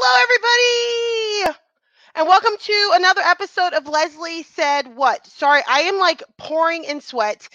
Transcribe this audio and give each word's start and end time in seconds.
Hello, 0.00 0.22
everybody, 1.42 1.58
and 2.14 2.28
welcome 2.28 2.52
to 2.56 2.90
another 2.94 3.20
episode 3.20 3.72
of 3.72 3.88
Leslie 3.88 4.44
Said 4.44 4.94
What. 4.94 5.26
Sorry, 5.26 5.60
I 5.66 5.80
am 5.80 5.98
like 5.98 6.22
pouring 6.36 6.84
in 6.84 7.00
sweat. 7.00 7.48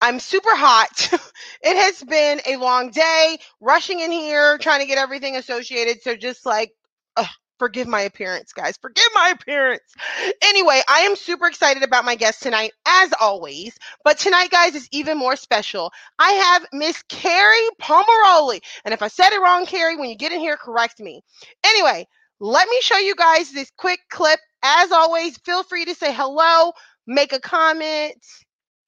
I'm 0.00 0.20
super 0.20 0.54
hot. 0.54 1.12
it 1.60 1.76
has 1.76 2.00
been 2.04 2.40
a 2.46 2.54
long 2.54 2.92
day, 2.92 3.38
rushing 3.60 3.98
in 3.98 4.12
here, 4.12 4.58
trying 4.58 4.78
to 4.78 4.86
get 4.86 4.98
everything 4.98 5.34
associated. 5.34 6.00
So 6.02 6.14
just 6.14 6.46
like, 6.46 6.70
ugh, 7.16 7.26
forgive 7.58 7.88
my 7.88 8.02
appearance, 8.02 8.52
guys. 8.52 8.76
Forgive 8.76 9.08
my 9.14 9.30
appearance. 9.30 9.82
Anyway, 10.42 10.80
I 10.88 11.00
am 11.00 11.16
super 11.16 11.46
excited 11.46 11.82
about 11.82 12.04
my 12.04 12.14
guest 12.14 12.42
tonight, 12.42 12.72
as 12.86 13.12
always. 13.20 13.76
But 14.04 14.18
tonight, 14.18 14.50
guys, 14.50 14.74
is 14.74 14.88
even 14.92 15.18
more 15.18 15.36
special. 15.36 15.90
I 16.18 16.30
have 16.32 16.66
Miss 16.72 17.02
Kerri 17.08 17.68
Pomarolli. 17.80 18.60
And 18.84 18.94
if 18.94 19.02
I 19.02 19.08
said 19.08 19.32
it 19.32 19.40
wrong, 19.40 19.66
Kerri, 19.66 19.98
when 19.98 20.08
you 20.08 20.16
get 20.16 20.32
in 20.32 20.40
here, 20.40 20.56
correct 20.56 21.00
me. 21.00 21.22
Anyway, 21.64 22.06
let 22.40 22.68
me 22.68 22.80
show 22.80 22.98
you 22.98 23.14
guys 23.14 23.52
this 23.52 23.70
quick 23.76 24.00
clip. 24.10 24.40
As 24.62 24.92
always, 24.92 25.38
feel 25.38 25.62
free 25.62 25.84
to 25.84 25.94
say 25.94 26.12
hello, 26.12 26.72
make 27.06 27.32
a 27.32 27.40
comment. 27.40 28.16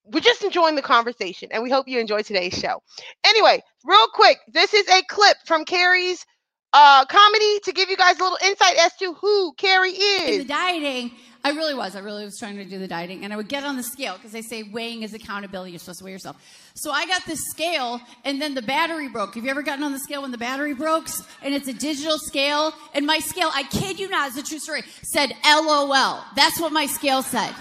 We're 0.03 0.19
just 0.19 0.43
enjoying 0.43 0.75
the 0.75 0.81
conversation, 0.81 1.49
and 1.51 1.61
we 1.61 1.69
hope 1.69 1.87
you 1.87 1.99
enjoy 1.99 2.23
today's 2.23 2.57
show. 2.57 2.81
Anyway, 3.23 3.61
real 3.85 4.07
quick, 4.13 4.37
this 4.51 4.73
is 4.73 4.87
a 4.89 5.03
clip 5.03 5.37
from 5.45 5.63
Kerri's 5.63 6.25
uh, 6.73 7.05
comedy 7.05 7.59
to 7.61 7.71
give 7.71 7.89
you 7.89 7.97
guys 7.97 8.19
a 8.19 8.23
little 8.23 8.37
insight 8.43 8.77
as 8.77 8.95
to 8.97 9.13
who 9.13 9.53
Kerri 9.53 9.93
is. 9.93 10.29
In 10.29 10.37
the 10.39 10.45
dieting, 10.45 11.11
I 11.43 11.51
really 11.51 11.73
was. 11.73 11.95
I 11.95 11.99
really 11.99 12.23
was 12.23 12.37
trying 12.37 12.57
to 12.57 12.65
do 12.65 12.77
the 12.77 12.87
dieting, 12.87 13.23
and 13.23 13.33
I 13.33 13.35
would 13.35 13.49
get 13.49 13.63
on 13.63 13.75
the 13.75 13.83
scale 13.83 14.13
because 14.13 14.31
they 14.31 14.43
say 14.43 14.63
weighing 14.63 15.01
is 15.01 15.13
accountability. 15.13 15.71
You're 15.71 15.79
supposed 15.79 15.99
to 15.99 16.05
weigh 16.05 16.11
yourself. 16.11 16.37
So 16.75 16.91
I 16.91 17.05
got 17.07 17.25
this 17.25 17.39
scale, 17.49 17.99
and 18.23 18.41
then 18.41 18.53
the 18.53 18.61
battery 18.61 19.09
broke. 19.09 19.35
Have 19.35 19.43
you 19.43 19.49
ever 19.49 19.63
gotten 19.63 19.83
on 19.83 19.91
the 19.91 19.99
scale 19.99 20.21
when 20.21 20.31
the 20.31 20.37
battery 20.37 20.73
broke? 20.73 21.07
And 21.41 21.53
it's 21.53 21.67
a 21.67 21.73
digital 21.73 22.17
scale, 22.19 22.73
and 22.93 23.05
my 23.05 23.19
scale, 23.19 23.49
I 23.53 23.63
kid 23.63 23.99
you 23.99 24.07
not, 24.07 24.29
it's 24.29 24.37
a 24.37 24.43
true 24.43 24.59
story, 24.59 24.83
said 25.01 25.33
LOL. 25.43 26.23
That's 26.35 26.59
what 26.59 26.71
my 26.71 26.85
scale 26.85 27.23
said. 27.23 27.53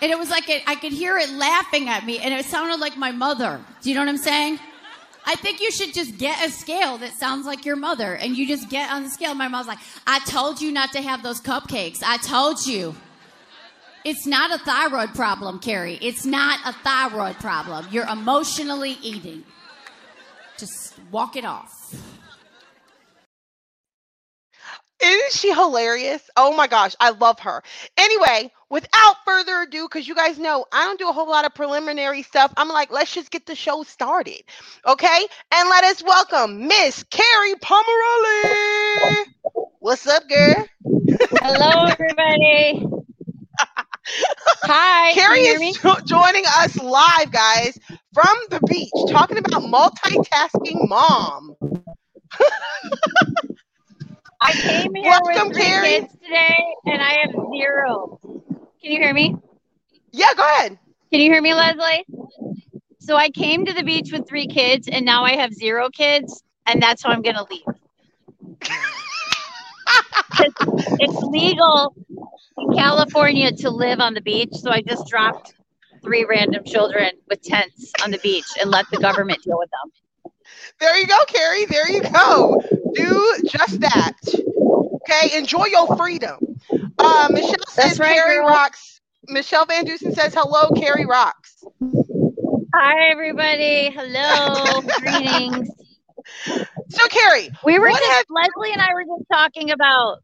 And 0.00 0.12
it 0.12 0.18
was 0.18 0.30
like 0.30 0.48
it, 0.48 0.62
I 0.66 0.76
could 0.76 0.92
hear 0.92 1.16
it 1.18 1.30
laughing 1.30 1.88
at 1.88 2.06
me, 2.06 2.18
and 2.18 2.32
it 2.32 2.44
sounded 2.46 2.78
like 2.78 2.96
my 2.96 3.10
mother. 3.10 3.60
Do 3.82 3.88
you 3.90 3.96
know 3.96 4.02
what 4.02 4.08
I'm 4.08 4.18
saying? 4.18 4.60
I 5.26 5.36
think 5.36 5.60
you 5.60 5.70
should 5.70 5.94
just 5.94 6.18
get 6.18 6.46
a 6.46 6.50
scale 6.50 6.98
that 6.98 7.12
sounds 7.14 7.46
like 7.46 7.64
your 7.64 7.76
mother, 7.76 8.14
and 8.14 8.36
you 8.36 8.46
just 8.46 8.68
get 8.68 8.90
on 8.90 9.04
the 9.04 9.10
scale. 9.10 9.34
My 9.34 9.48
mom's 9.48 9.66
like, 9.66 9.78
I 10.06 10.18
told 10.20 10.60
you 10.60 10.70
not 10.70 10.92
to 10.92 11.00
have 11.00 11.22
those 11.22 11.40
cupcakes. 11.40 12.02
I 12.04 12.18
told 12.18 12.66
you. 12.66 12.94
It's 14.04 14.26
not 14.26 14.50
a 14.50 14.62
thyroid 14.62 15.14
problem, 15.14 15.60
Kerri. 15.60 15.98
It's 16.02 16.26
not 16.26 16.60
a 16.66 16.74
thyroid 16.84 17.36
problem. 17.36 17.86
You're 17.90 18.06
emotionally 18.06 18.98
eating. 19.00 19.44
Just 20.58 20.94
walk 21.10 21.36
it 21.36 21.46
off. 21.46 21.94
Isn't 25.02 25.32
she 25.32 25.52
hilarious? 25.52 26.22
Oh 26.36 26.54
my 26.54 26.66
gosh, 26.66 26.94
I 27.00 27.10
love 27.10 27.40
her. 27.40 27.62
Anyway, 27.96 28.52
without 28.74 29.14
further 29.24 29.62
ado, 29.62 29.84
because 29.84 30.08
you 30.08 30.16
guys 30.16 30.36
know 30.36 30.66
I 30.72 30.82
don't 30.84 30.98
do 30.98 31.08
a 31.08 31.12
whole 31.12 31.28
lot 31.28 31.44
of 31.44 31.54
preliminary 31.54 32.22
stuff, 32.22 32.52
I'm 32.56 32.68
like, 32.68 32.90
let's 32.90 33.14
just 33.14 33.30
get 33.30 33.46
the 33.46 33.54
show 33.54 33.84
started. 33.84 34.42
Okay? 34.84 35.26
And 35.52 35.68
let 35.68 35.84
us 35.84 36.02
welcome 36.02 36.66
Miss 36.66 37.04
Kerri 37.04 37.54
Pomarolli. 37.62 39.26
What's 39.78 40.08
up, 40.08 40.28
girl? 40.28 40.66
Hello, 41.40 41.86
everybody. 41.86 42.84
Hi. 44.64 45.12
Kerri 45.12 45.70
is 45.70 45.78
jo- 45.78 46.00
joining 46.04 46.44
us 46.44 46.76
live, 46.76 47.30
guys, 47.30 47.78
from 48.12 48.36
the 48.50 48.60
beach, 48.68 48.90
talking 49.08 49.38
about 49.38 49.62
multitasking 49.62 50.88
mom. 50.88 51.54
I 54.40 54.52
came 54.52 54.94
here 54.96 55.10
Welcome, 55.10 55.48
with 55.48 55.56
three 55.56 55.62
Kerri. 55.62 56.00
kids 56.00 56.12
today, 56.24 56.58
and 56.86 57.00
I 57.00 57.12
have 57.22 57.30
zero. 57.52 58.18
Can 58.84 58.92
you 58.92 59.00
hear 59.00 59.14
me? 59.14 59.34
Yeah, 60.12 60.34
go 60.36 60.42
ahead. 60.42 60.78
Can 61.10 61.20
you 61.20 61.32
hear 61.32 61.40
me, 61.40 61.54
Leslie? 61.54 62.04
So 63.00 63.16
I 63.16 63.30
came 63.30 63.64
to 63.64 63.72
the 63.72 63.82
beach 63.82 64.12
with 64.12 64.28
three 64.28 64.46
kids, 64.46 64.88
and 64.88 65.06
now 65.06 65.24
I 65.24 65.36
have 65.36 65.54
zero 65.54 65.88
kids, 65.88 66.42
and 66.66 66.82
that's 66.82 67.02
how 67.02 67.08
I'm 67.08 67.22
going 67.22 67.36
to 67.36 67.46
leave. 67.50 67.64
it's 71.00 71.22
legal 71.22 71.96
in 72.58 72.76
California 72.76 73.52
to 73.52 73.70
live 73.70 74.00
on 74.00 74.12
the 74.12 74.20
beach, 74.20 74.52
so 74.52 74.70
I 74.70 74.82
just 74.82 75.08
dropped 75.08 75.54
three 76.02 76.26
random 76.28 76.62
children 76.64 77.12
with 77.30 77.40
tents 77.40 77.90
on 78.04 78.10
the 78.10 78.18
beach 78.18 78.44
and 78.60 78.70
let 78.70 78.84
the 78.90 78.98
government 78.98 79.42
deal 79.42 79.58
with 79.58 79.70
them. 79.70 80.30
There 80.78 80.94
you 80.98 81.06
go, 81.06 81.24
Kerri. 81.26 81.66
There 81.68 81.90
you 81.90 82.02
go. 82.02 82.60
Do 82.92 83.38
just 83.46 83.80
that. 83.80 84.12
Okay, 84.26 85.38
enjoy 85.38 85.68
your 85.68 85.96
freedom. 85.96 86.53
Uh, 86.98 87.28
Michelle 87.30 87.54
says 87.68 87.98
right, 87.98 88.16
Kerri 88.16 88.36
girl. 88.36 88.46
rocks. 88.46 89.00
Michelle 89.28 89.66
Van 89.66 89.84
Dusen 89.84 90.12
says 90.12 90.34
hello, 90.34 90.70
Kerri 90.70 91.06
rocks. 91.06 91.64
Hi, 92.74 93.10
everybody. 93.10 93.90
Hello. 93.90 94.82
Greetings. 95.00 95.68
So, 96.90 97.06
Kerri, 97.08 97.50
We 97.64 97.78
were 97.78 97.88
just 97.90 98.10
have- 98.10 98.24
Leslie 98.30 98.72
and 98.72 98.80
I 98.82 98.94
were 98.94 99.04
just 99.04 99.24
talking 99.32 99.70
about 99.70 100.18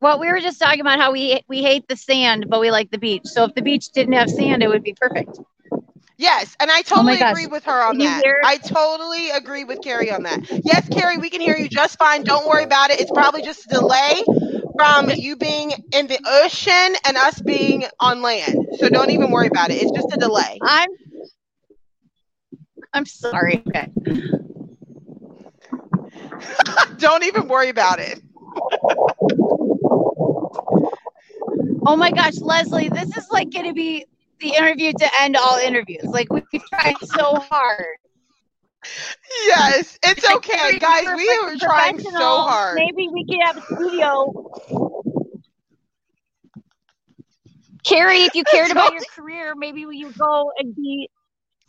well, 0.00 0.20
we 0.20 0.28
were 0.28 0.40
just 0.40 0.60
talking 0.60 0.80
about 0.80 1.00
how 1.00 1.10
we 1.12 1.40
we 1.48 1.62
hate 1.62 1.88
the 1.88 1.96
sand, 1.96 2.46
but 2.48 2.60
we 2.60 2.70
like 2.70 2.90
the 2.90 2.98
beach. 2.98 3.22
So 3.24 3.44
if 3.44 3.54
the 3.54 3.62
beach 3.62 3.90
didn't 3.92 4.12
have 4.14 4.30
sand, 4.30 4.62
it 4.62 4.68
would 4.68 4.84
be 4.84 4.94
perfect. 5.00 5.38
yes, 6.16 6.56
and 6.60 6.70
I 6.70 6.82
Oh 6.92 7.02
totally 7.02 7.18
gosh. 7.18 7.30
agree 7.30 7.46
with 7.46 7.64
her 7.64 7.82
on 7.82 7.98
Can 7.98 8.06
that. 8.06 8.22
hear? 8.24 8.40
I 8.44 8.58
totally 8.58 9.30
agree 9.30 9.64
with 9.64 9.80
Kerri 9.80 10.14
on 10.14 10.22
that. 10.22 10.40
Yes, 10.64 10.88
Kerri, 10.88 11.20
we 11.20 11.30
can 11.30 11.40
hear 11.40 11.56
you 11.56 11.68
just 11.68 11.98
fine. 11.98 12.22
Don't 12.22 12.46
worry 12.46 12.64
about 12.64 12.90
it. 12.90 13.00
It's 13.00 13.10
probably 13.10 13.42
just 13.42 13.64
a 13.66 13.68
delay 13.68 14.22
from 14.78 15.10
you 15.10 15.36
being 15.36 15.72
in 15.92 16.06
the 16.06 16.18
ocean 16.24 16.96
and 17.04 17.16
us 17.16 17.40
being 17.40 17.84
on 17.98 18.22
land. 18.22 18.68
So 18.78 18.88
don't 18.88 19.10
even 19.10 19.32
worry 19.32 19.48
about 19.48 19.70
it. 19.70 19.82
It's 19.82 19.90
just 19.90 20.12
a 20.12 20.16
delay. 20.16 20.58
I'm 20.62 20.88
I'm 22.92 23.04
sorry. 23.04 23.64
Okay. 23.68 23.90
don't 26.98 27.24
even 27.24 27.48
worry 27.48 27.70
about 27.70 27.98
it. 27.98 28.20
Oh 31.84 31.96
my 31.96 32.10
gosh, 32.12 32.38
Leslie, 32.38 32.88
this 32.88 33.16
is 33.16 33.28
like 33.30 33.50
gonna 33.50 33.74
be 33.74 34.06
the 34.38 34.50
interview 34.50 34.92
to 34.92 35.10
end 35.20 35.36
all 35.36 35.58
interviews. 35.58 36.04
Like 36.04 36.32
we've 36.32 36.44
tried 36.72 36.96
so 37.02 37.36
hard. 37.50 37.96
Yes, 39.46 39.98
it's 40.02 40.24
okay, 40.24 40.78
guys. 40.78 41.06
we're 41.06 41.50
were 41.50 41.56
trying 41.56 41.98
so 41.98 42.42
hard. 42.42 42.76
Maybe 42.76 43.08
we 43.12 43.24
could 43.24 43.40
have 43.44 43.56
a 43.56 43.60
studio. 43.74 44.32
Kerri, 47.84 48.26
if 48.26 48.34
you 48.34 48.44
cared 48.44 48.70
about 48.70 48.92
your 48.92 49.04
career, 49.14 49.54
maybe 49.56 49.80
you 49.80 50.06
would 50.06 50.18
go 50.18 50.52
and 50.58 50.74
be 50.74 51.08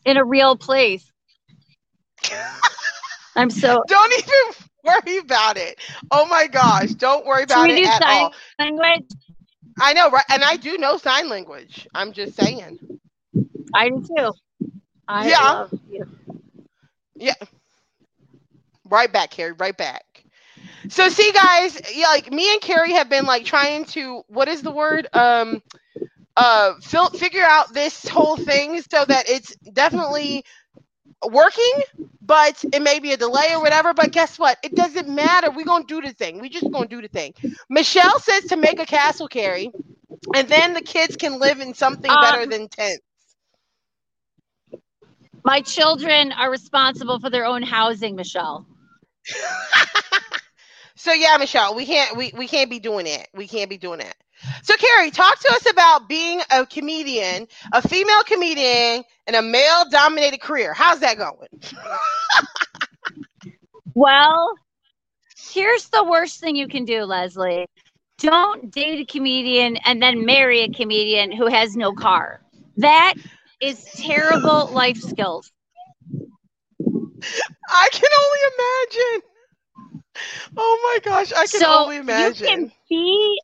in 0.05 0.17
a 0.17 0.25
real 0.25 0.55
place. 0.57 1.11
I'm 3.35 3.49
so. 3.49 3.83
Don't 3.87 4.13
even 4.13 4.65
worry 4.83 5.17
about 5.17 5.57
it. 5.57 5.79
Oh 6.11 6.25
my 6.27 6.47
gosh, 6.47 6.93
don't 6.95 7.25
worry 7.25 7.43
Should 7.49 7.61
about 7.61 7.63
we 7.63 7.71
it 7.71 7.83
do 7.83 7.85
at 7.85 8.01
sign 8.01 8.05
all. 8.05 8.33
language? 8.59 9.05
I 9.79 9.93
know, 9.93 10.09
right? 10.09 10.25
And 10.29 10.43
I 10.43 10.57
do 10.57 10.77
know 10.77 10.97
sign 10.97 11.29
language. 11.29 11.87
I'm 11.93 12.11
just 12.13 12.35
saying. 12.35 12.79
I 13.73 13.89
do 13.89 14.01
too. 14.01 14.31
I 15.07 15.29
Yeah. 15.29 15.37
love 15.37 15.71
you. 17.19 17.33
Right 18.85 19.11
back, 19.11 19.31
Kerri. 19.31 19.59
Right 19.59 19.77
back. 19.77 20.25
So 20.89 21.09
see, 21.09 21.31
guys, 21.33 21.79
yeah, 21.93 22.07
like 22.07 22.31
me 22.31 22.51
and 22.53 22.61
Kerri 22.61 22.91
have 22.91 23.09
been 23.09 23.25
like 23.25 23.45
trying 23.45 23.85
to 23.87 24.23
what 24.27 24.47
is 24.47 24.63
the 24.63 24.71
word? 24.71 25.07
Um, 25.13 25.61
uh, 26.37 26.73
fil- 26.81 27.09
figure 27.11 27.43
out 27.43 27.73
this 27.73 28.07
whole 28.07 28.37
thing 28.37 28.81
so 28.91 29.05
that 29.05 29.29
it's 29.29 29.55
definitely 29.73 30.43
working, 31.29 31.73
but 32.21 32.63
it 32.71 32.81
may 32.81 32.99
be 32.99 33.13
a 33.13 33.17
delay 33.17 33.47
or 33.53 33.61
whatever. 33.61 33.93
But 33.93 34.11
guess 34.11 34.39
what? 34.39 34.57
It 34.63 34.75
doesn't 34.75 35.09
matter. 35.09 35.51
We're 35.51 35.65
gonna 35.65 35.85
do 35.87 36.01
the 36.01 36.13
thing. 36.13 36.41
We 36.41 36.49
just 36.49 36.71
gonna 36.71 36.87
do 36.87 37.01
the 37.01 37.09
thing. 37.09 37.33
Michelle 37.69 38.19
says 38.21 38.45
to 38.47 38.57
make 38.57 38.79
a 38.79 38.85
castle, 38.87 39.29
Kerri, 39.29 39.71
and 40.33 40.47
then 40.49 40.73
the 40.73 40.81
kids 40.81 41.17
can 41.17 41.39
live 41.39 41.61
in 41.61 41.73
something 41.75 42.17
Um, 42.17 42.19
better 42.19 42.45
than 42.47 42.69
tents. 42.69 43.01
My 45.43 45.61
children 45.61 46.31
are 46.33 46.51
responsible 46.51 47.19
for 47.19 47.29
their 47.29 47.45
own 47.45 47.63
housing, 47.63 48.15
Michelle. 48.15 48.67
So 50.99 51.13
yeah, 51.13 51.37
Michelle, 51.39 51.75
we 51.75 51.85
can't 51.85 52.17
we, 52.17 52.33
we 52.35 52.45
can't 52.45 52.69
be 52.69 52.77
doing 52.77 53.07
it. 53.07 53.29
We 53.33 53.47
can't 53.47 53.69
be 53.69 53.77
doing 53.77 54.01
it. 54.01 54.13
So 54.63 54.75
Kerri, 54.75 55.13
talk 55.13 55.39
to 55.39 55.47
us 55.53 55.69
about 55.69 56.09
being 56.09 56.41
a 56.51 56.65
comedian, 56.65 57.47
a 57.71 57.81
female 57.87 58.21
comedian 58.25 59.05
in 59.25 59.35
a 59.35 59.41
male 59.41 59.85
dominated 59.89 60.41
career. 60.41 60.73
How's 60.73 60.99
that 60.99 61.17
going? 61.17 61.47
Well, 63.95 64.53
here's 65.51 65.89
the 65.89 66.03
worst 66.03 66.39
thing 66.39 66.55
you 66.55 66.67
can 66.67 66.85
do, 66.85 67.03
Leslie. 67.03 67.65
Don't 68.19 68.71
date 68.71 69.01
a 69.01 69.05
comedian 69.05 69.77
and 69.77 70.01
then 70.01 70.25
marry 70.25 70.61
a 70.61 70.69
comedian 70.69 71.31
who 71.31 71.47
has 71.47 71.75
no 71.75 71.91
car. 71.91 72.41
That 72.77 73.15
is 73.61 73.83
terrible 73.95 74.67
life 74.71 74.97
skills. 74.97 75.51
I 77.69 77.89
can 77.91 78.09
only 78.21 78.39
imagine. 78.53 79.21
Oh 80.57 80.99
my 81.03 81.11
gosh, 81.11 81.31
I 81.33 81.47
can 81.47 81.61
So, 81.61 81.83
only 81.83 81.97
imagine. 81.97 82.45
you 82.45 82.49
can- 82.49 82.71
be 82.89 83.41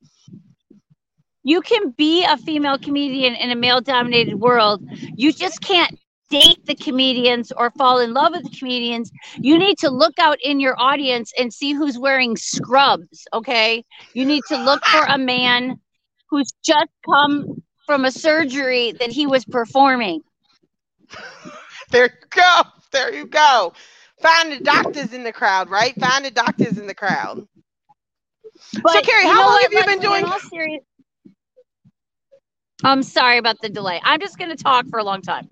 you 1.43 1.61
can 1.61 1.91
be 1.91 2.25
a 2.25 2.37
female 2.37 2.77
comedian 2.79 3.35
in 3.35 3.51
a 3.51 3.55
male 3.55 3.79
dominated 3.79 4.35
world. 4.35 4.83
You 5.15 5.31
just 5.31 5.61
can't 5.61 5.95
date 6.31 6.65
the 6.65 6.73
comedians 6.73 7.51
or 7.51 7.69
fall 7.71 7.99
in 7.99 8.13
love 8.13 8.31
with 8.33 8.43
the 8.43 8.57
comedians. 8.57 9.11
You 9.37 9.59
need 9.59 9.77
to 9.79 9.89
look 9.91 10.17
out 10.17 10.39
in 10.43 10.59
your 10.59 10.75
audience 10.79 11.31
and 11.37 11.53
see 11.53 11.73
who's 11.73 11.99
wearing 11.99 12.35
scrubs, 12.35 13.27
okay? 13.31 13.83
You 14.13 14.25
need 14.25 14.41
to 14.47 14.57
look 14.57 14.83
for 14.85 15.03
a 15.03 15.19
man 15.19 15.79
who's 16.31 16.51
just 16.63 16.89
come 17.07 17.54
from 17.85 18.05
a 18.05 18.11
surgery 18.11 18.91
that 18.99 19.11
he 19.11 19.27
was 19.27 19.45
performing. 19.45 20.21
There 21.91 22.05
you 22.05 22.27
go. 22.31 22.61
There 22.91 23.13
you 23.13 23.25
go. 23.27 23.71
Find 24.19 24.51
the 24.51 24.59
doctors 24.59 25.13
in 25.13 25.23
the 25.23 25.31
crowd, 25.31 25.69
right? 25.69 25.93
Find 25.99 26.25
the 26.25 26.31
doctors 26.31 26.79
in 26.79 26.87
the 26.87 26.95
crowd. 26.95 27.47
But 28.81 28.91
so, 28.91 29.01
Kerri, 29.01 29.23
how 29.23 29.47
long 29.51 29.61
have 29.61 29.71
you 29.71 29.85
been 29.85 29.99
doing? 29.99 30.25
serious- 30.49 30.83
I'm 32.83 33.03
sorry 33.03 33.37
about 33.37 33.61
the 33.61 33.69
delay. 33.69 34.01
I'm 34.03 34.19
just 34.19 34.37
going 34.37 34.49
to 34.49 34.61
talk 34.61 34.87
for 34.89 34.97
a 34.99 35.03
long 35.03 35.21
time. 35.21 35.47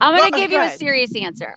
I'm 0.00 0.16
going 0.16 0.30
to 0.32 0.38
give 0.38 0.50
go 0.50 0.62
you 0.62 0.68
a 0.68 0.76
serious 0.76 1.16
answer. 1.16 1.56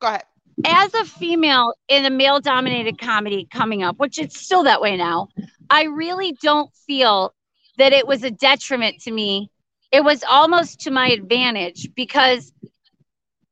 Go 0.00 0.08
ahead. 0.08 0.24
as 0.64 0.94
a 0.94 1.04
female 1.04 1.74
in 1.88 2.04
a 2.06 2.10
male 2.10 2.40
dominated 2.40 2.98
comedy 2.98 3.46
coming 3.52 3.82
up, 3.82 3.98
which 3.98 4.18
it's 4.18 4.40
still 4.40 4.64
that 4.64 4.80
way 4.80 4.96
now, 4.96 5.28
I 5.70 5.84
really 5.84 6.32
don't 6.40 6.70
feel 6.86 7.34
that 7.78 7.92
it 7.92 8.06
was 8.06 8.24
a 8.24 8.30
detriment 8.30 9.00
to 9.02 9.10
me. 9.10 9.50
It 9.92 10.04
was 10.04 10.24
almost 10.28 10.80
to 10.80 10.90
my 10.90 11.08
advantage 11.08 11.88
because, 11.94 12.52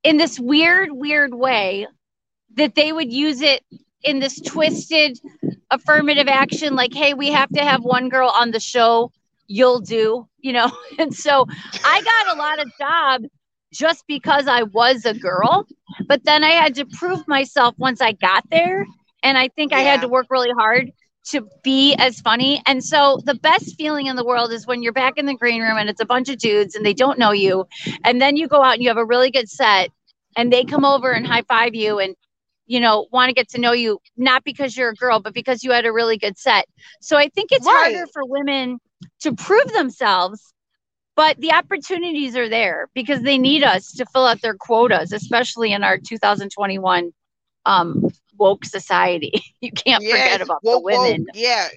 in 0.02 0.16
this 0.16 0.38
weird, 0.38 0.90
weird 0.92 1.34
way, 1.34 1.86
that 2.56 2.74
they 2.74 2.92
would 2.92 3.12
use 3.12 3.40
it 3.40 3.64
in 4.02 4.18
this 4.18 4.40
twisted 4.40 5.18
affirmative 5.70 6.28
action, 6.28 6.74
like, 6.74 6.92
hey, 6.92 7.14
we 7.14 7.30
have 7.30 7.48
to 7.50 7.62
have 7.62 7.82
one 7.82 8.08
girl 8.08 8.30
on 8.34 8.50
the 8.50 8.60
show, 8.60 9.10
you'll 9.46 9.80
do, 9.80 10.28
you 10.38 10.52
know? 10.52 10.70
And 10.98 11.14
so 11.14 11.46
I 11.84 12.02
got 12.02 12.36
a 12.36 12.38
lot 12.38 12.60
of 12.60 12.70
jobs 12.78 13.28
just 13.72 14.04
because 14.06 14.46
I 14.46 14.62
was 14.62 15.04
a 15.04 15.14
girl. 15.14 15.66
But 16.06 16.24
then 16.24 16.44
I 16.44 16.50
had 16.50 16.74
to 16.76 16.86
prove 16.86 17.26
myself 17.26 17.74
once 17.78 18.00
I 18.00 18.12
got 18.12 18.44
there. 18.50 18.86
And 19.22 19.38
I 19.38 19.48
think 19.48 19.72
I 19.72 19.80
had 19.80 20.02
to 20.02 20.08
work 20.08 20.26
really 20.30 20.50
hard 20.50 20.92
to 21.26 21.48
be 21.62 21.94
as 21.98 22.20
funny. 22.20 22.62
And 22.66 22.82
so 22.82 23.18
the 23.24 23.34
best 23.34 23.76
feeling 23.76 24.06
in 24.06 24.16
the 24.16 24.24
world 24.24 24.52
is 24.52 24.66
when 24.66 24.82
you're 24.82 24.92
back 24.92 25.14
in 25.16 25.26
the 25.26 25.34
green 25.34 25.62
room 25.62 25.78
and 25.78 25.88
it's 25.88 26.00
a 26.00 26.06
bunch 26.06 26.28
of 26.28 26.38
dudes 26.38 26.74
and 26.74 26.84
they 26.84 26.94
don't 26.94 27.18
know 27.18 27.32
you. 27.32 27.66
And 28.04 28.20
then 28.20 28.36
you 28.36 28.48
go 28.48 28.62
out 28.62 28.74
and 28.74 28.82
you 28.82 28.88
have 28.88 28.98
a 28.98 29.04
really 29.04 29.30
good 29.30 29.48
set 29.48 29.90
and 30.36 30.52
they 30.52 30.64
come 30.64 30.84
over 30.84 31.12
and 31.12 31.26
high 31.26 31.42
five 31.42 31.74
you 31.74 31.98
and 31.98 32.14
you 32.66 32.80
know 32.80 33.06
want 33.12 33.28
to 33.28 33.34
get 33.34 33.48
to 33.50 33.60
know 33.60 33.72
you 33.72 33.98
not 34.16 34.44
because 34.44 34.76
you're 34.76 34.90
a 34.90 34.94
girl 34.94 35.20
but 35.20 35.34
because 35.34 35.62
you 35.64 35.72
had 35.72 35.86
a 35.86 35.92
really 35.92 36.16
good 36.18 36.36
set 36.38 36.66
so 37.00 37.16
i 37.16 37.28
think 37.28 37.50
it's 37.52 37.66
Right. 37.66 37.68
harder 37.68 38.06
for 38.12 38.22
women 38.24 38.78
to 39.20 39.34
prove 39.34 39.72
themselves 39.72 40.54
but 41.16 41.36
the 41.40 41.52
opportunities 41.52 42.36
are 42.36 42.48
there 42.48 42.88
because 42.94 43.22
they 43.22 43.38
need 43.38 43.62
us 43.62 43.92
to 43.92 44.06
fill 44.06 44.26
out 44.26 44.40
their 44.42 44.54
quotas 44.54 45.12
especially 45.12 45.72
in 45.72 45.82
our 45.84 45.98
2021 45.98 47.12
um 47.66 48.02
woke 48.38 48.64
society 48.64 49.32
you 49.60 49.70
can't 49.72 50.02
forget 50.02 50.40
about 50.40 50.62
woke, 50.62 50.80
the 50.80 50.84
women 50.84 51.26
woke. 51.26 51.34
Yeah. 51.34 51.68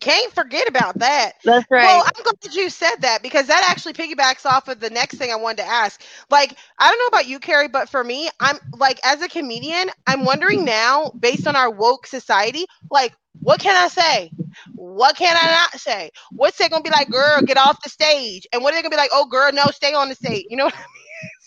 Can't 0.00 0.32
forget 0.34 0.68
about 0.68 0.98
that. 0.98 1.32
that's 1.44 1.66
right 1.70 1.82
Well, 1.82 2.04
I'm 2.04 2.22
glad 2.22 2.54
you 2.54 2.68
said 2.68 2.96
that 3.00 3.22
because 3.22 3.46
that 3.46 3.66
actually 3.70 3.94
piggybacks 3.94 4.44
off 4.44 4.68
of 4.68 4.80
the 4.80 4.90
next 4.90 5.16
thing 5.16 5.32
I 5.32 5.36
wanted 5.36 5.62
to 5.62 5.68
ask. 5.68 6.02
Like, 6.30 6.54
I 6.78 6.90
don't 6.90 6.98
know 6.98 7.06
about 7.06 7.26
you, 7.26 7.40
Kerri, 7.40 7.72
but 7.72 7.88
for 7.88 8.04
me, 8.04 8.28
I'm 8.38 8.58
like, 8.76 9.00
as 9.02 9.22
a 9.22 9.28
comedian, 9.28 9.88
I'm 10.06 10.26
wondering 10.26 10.66
now, 10.66 11.10
based 11.18 11.46
on 11.46 11.56
our 11.56 11.70
woke 11.70 12.06
society, 12.06 12.66
like, 12.90 13.14
what 13.40 13.60
can 13.60 13.74
I 13.74 13.88
say? 13.88 14.30
What 14.74 15.16
can 15.16 15.36
I 15.40 15.50
not 15.52 15.80
say? 15.80 16.10
What's 16.32 16.58
they 16.58 16.68
gonna 16.68 16.82
be 16.82 16.90
like, 16.90 17.10
girl, 17.10 17.40
get 17.42 17.56
off 17.56 17.82
the 17.82 17.88
stage? 17.88 18.46
And 18.52 18.62
what 18.62 18.74
are 18.74 18.76
they 18.76 18.82
gonna 18.82 18.90
be 18.90 18.96
like, 18.96 19.10
oh, 19.12 19.26
girl, 19.26 19.50
no, 19.52 19.66
stay 19.70 19.94
on 19.94 20.08
the 20.08 20.14
stage? 20.14 20.44
You 20.50 20.56
know 20.56 20.64
what 20.64 20.74
I 20.74 20.78
mean? 20.78 20.97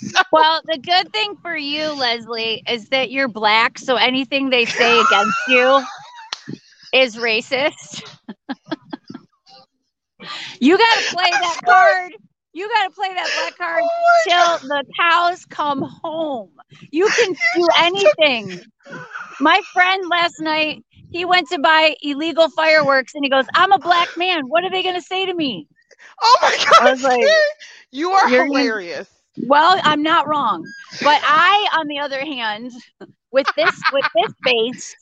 So- 0.01 0.21
Well, 0.31 0.61
the 0.65 0.79
good 0.79 1.11
thing 1.13 1.35
for 1.41 1.55
you, 1.55 1.93
Leslie, 1.93 2.63
is 2.67 2.89
that 2.89 3.11
you're 3.11 3.27
black, 3.29 3.77
so 3.79 3.95
anything 3.95 4.49
they 4.49 4.65
say 4.65 4.99
against 4.99 5.47
you 5.47 5.87
is 6.93 7.17
racist. 7.17 8.03
you 10.59 10.77
got 10.77 10.95
to 10.97 11.03
play 11.03 11.35
that 11.39 11.57
card. 11.65 12.13
You 12.53 12.69
got 12.69 12.85
to 12.85 12.91
play 12.91 13.13
that 13.13 13.31
black 13.33 13.57
card 13.57 13.81
Oh 13.83 14.21
till 14.27 14.59
the 14.59 14.83
cows 14.99 15.45
come 15.45 15.81
home. 15.83 16.51
You 16.91 17.09
can 17.11 17.33
do 17.53 17.67
anything. 17.77 18.61
My 19.39 19.61
friend 19.73 20.03
last 20.09 20.39
night, 20.39 20.83
he 21.11 21.25
went 21.25 21.49
to 21.49 21.59
buy 21.59 21.95
illegal 22.01 22.49
fireworks 22.49 23.13
and 23.15 23.23
he 23.23 23.29
goes, 23.29 23.45
I'm 23.53 23.71
a 23.71 23.79
black 23.79 24.09
man. 24.15 24.43
What 24.47 24.63
are 24.63 24.69
they 24.71 24.83
going 24.83 24.95
to 24.95 25.01
say 25.01 25.25
to 25.25 25.33
me? 25.33 25.67
Oh 26.21 26.37
my 26.41 26.57
god, 26.57 26.87
I 26.87 26.91
was 26.91 27.03
like, 27.03 27.37
you 27.91 28.11
are 28.11 28.29
hilarious. 28.29 29.09
Well, 29.37 29.79
I'm 29.83 30.03
not 30.03 30.27
wrong. 30.27 30.73
But 31.01 31.19
I, 31.23 31.69
on 31.77 31.87
the 31.87 31.99
other 31.99 32.19
hand, 32.19 32.71
with 33.31 33.47
this 33.55 33.83
with 33.91 34.05
this 34.15 34.33
base, 34.43 34.95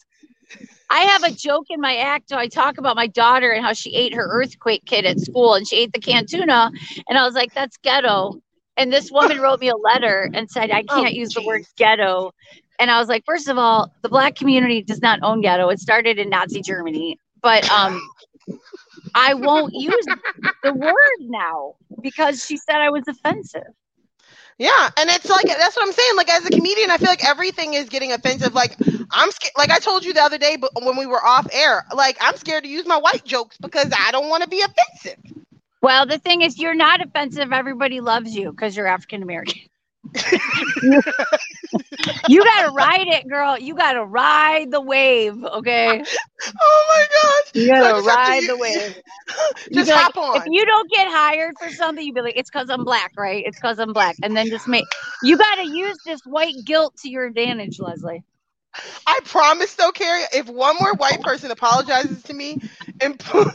I 0.89 1.01
have 1.01 1.23
a 1.23 1.31
joke 1.31 1.65
in 1.69 1.79
my 1.81 1.97
act. 1.97 2.31
I 2.31 2.47
talk 2.47 2.77
about 2.77 2.95
my 2.95 3.07
daughter 3.07 3.51
and 3.51 3.63
how 3.63 3.73
she 3.73 3.95
ate 3.95 4.13
her 4.13 4.27
earthquake 4.29 4.83
kit 4.85 5.05
at 5.05 5.19
school 5.19 5.53
and 5.55 5.67
she 5.67 5.77
ate 5.77 5.93
the 5.93 5.99
canned 5.99 6.29
tuna. 6.29 6.71
And 7.07 7.17
I 7.17 7.25
was 7.25 7.35
like, 7.35 7.53
that's 7.53 7.77
ghetto. 7.77 8.41
And 8.77 8.91
this 8.91 9.11
woman 9.11 9.39
wrote 9.39 9.59
me 9.59 9.69
a 9.69 9.75
letter 9.75 10.29
and 10.33 10.49
said, 10.49 10.71
I 10.71 10.83
Oh, 10.89 11.01
can't 11.01 11.13
use 11.13 11.33
the 11.33 11.41
word 11.41 11.63
ghetto. 11.77 12.31
And 12.79 12.89
I 12.89 12.99
was 12.99 13.09
like, 13.09 13.23
first 13.25 13.49
of 13.49 13.57
all, 13.57 13.93
the 14.01 14.09
black 14.09 14.35
community 14.35 14.81
does 14.81 15.01
not 15.01 15.19
own 15.21 15.41
ghetto. 15.41 15.69
It 15.69 15.79
started 15.79 16.17
in 16.17 16.29
Nazi 16.29 16.61
Germany. 16.61 17.19
But 17.41 17.69
um 17.69 17.99
I 19.15 19.33
won't 19.33 19.73
use 19.73 20.05
the 20.63 20.73
word 20.73 21.19
now 21.19 21.75
because 22.01 22.43
she 22.43 22.57
said 22.57 22.77
I 22.77 22.89
was 22.89 23.03
offensive. 23.07 23.73
Yeah, 24.59 24.89
and 24.97 25.09
it's 25.09 25.29
like 25.29 25.47
that's 25.47 25.77
what 25.77 25.87
I'm 25.87 25.93
saying. 25.93 26.17
Like 26.17 26.29
as 26.29 26.45
a 26.45 26.49
comedian, 26.49 26.91
I 26.91 26.97
feel 26.97 27.07
like 27.07 27.25
everything 27.25 27.75
is 27.75 27.87
getting 27.87 28.11
offensive. 28.11 28.53
Like 28.53 28.75
I'm 29.11 29.31
scared. 29.31 29.53
Like 29.57 29.71
I 29.71 29.79
told 29.79 30.03
you 30.03 30.13
the 30.13 30.21
other 30.21 30.37
day, 30.37 30.57
but 30.57 30.71
when 30.83 30.97
we 30.97 31.05
were 31.05 31.25
off 31.25 31.47
air, 31.53 31.85
like 31.95 32.17
I'm 32.19 32.35
scared 32.35 32.65
to 32.65 32.69
use 32.69 32.85
my 32.85 32.97
white 32.97 33.23
jokes 33.23 33.57
because 33.57 33.89
I 33.97 34.11
don't 34.11 34.27
want 34.27 34.43
to 34.43 34.49
be 34.49 34.61
offensive. 34.61 35.17
Well, 35.81 36.05
the 36.05 36.19
thing 36.19 36.41
is, 36.41 36.59
you're 36.59 36.75
not 36.75 37.01
offensive. 37.01 37.53
Everybody 37.53 38.01
loves 38.01 38.35
you 38.35 38.51
because 38.51 38.75
you're 38.75 38.87
African 38.87 39.23
American. 39.23 39.61
you 42.27 42.43
got 42.43 42.63
to 42.63 42.71
ride 42.71 43.07
it, 43.07 43.27
girl. 43.27 43.57
You 43.57 43.75
got 43.75 43.93
to 43.93 44.05
ride 44.05 44.71
the 44.71 44.81
wave, 44.81 45.43
okay? 45.43 46.03
Oh 46.61 46.85
my 46.89 47.05
gosh! 47.21 47.51
You 47.53 47.67
got 47.67 47.81
to 47.81 47.89
just 47.95 48.07
have 48.07 48.07
to 48.07 48.09
ride 48.09 48.47
the 48.47 48.57
wave. 48.57 48.95
Just 49.73 49.87
be 49.87 49.93
like, 49.93 50.03
hop 50.03 50.17
on. 50.17 50.37
If 50.37 50.43
you 50.51 50.65
don't 50.65 50.89
get 50.89 51.07
hired 51.07 51.57
for 51.57 51.69
something, 51.69 52.05
you'd 52.05 52.15
be 52.15 52.21
like, 52.21 52.37
it's 52.37 52.49
because 52.49 52.69
I'm 52.69 52.83
black, 52.83 53.11
right? 53.17 53.43
It's 53.45 53.57
because 53.57 53.79
I'm 53.79 53.93
black. 53.93 54.15
And 54.23 54.35
then 54.35 54.47
just 54.47 54.67
make, 54.67 54.85
you 55.23 55.37
got 55.37 55.55
to 55.55 55.67
use 55.67 55.97
this 56.05 56.21
white 56.25 56.55
guilt 56.65 56.95
to 57.03 57.09
your 57.09 57.25
advantage, 57.25 57.79
Leslie. 57.79 58.23
I 59.07 59.19
promise, 59.25 59.75
though, 59.75 59.91
Kerri. 59.91 60.23
If 60.33 60.47
one 60.47 60.75
more 60.77 60.93
white 60.95 61.21
person 61.21 61.51
apologizes 61.51 62.23
to 62.23 62.33
me, 62.33 62.59
and, 63.01 63.21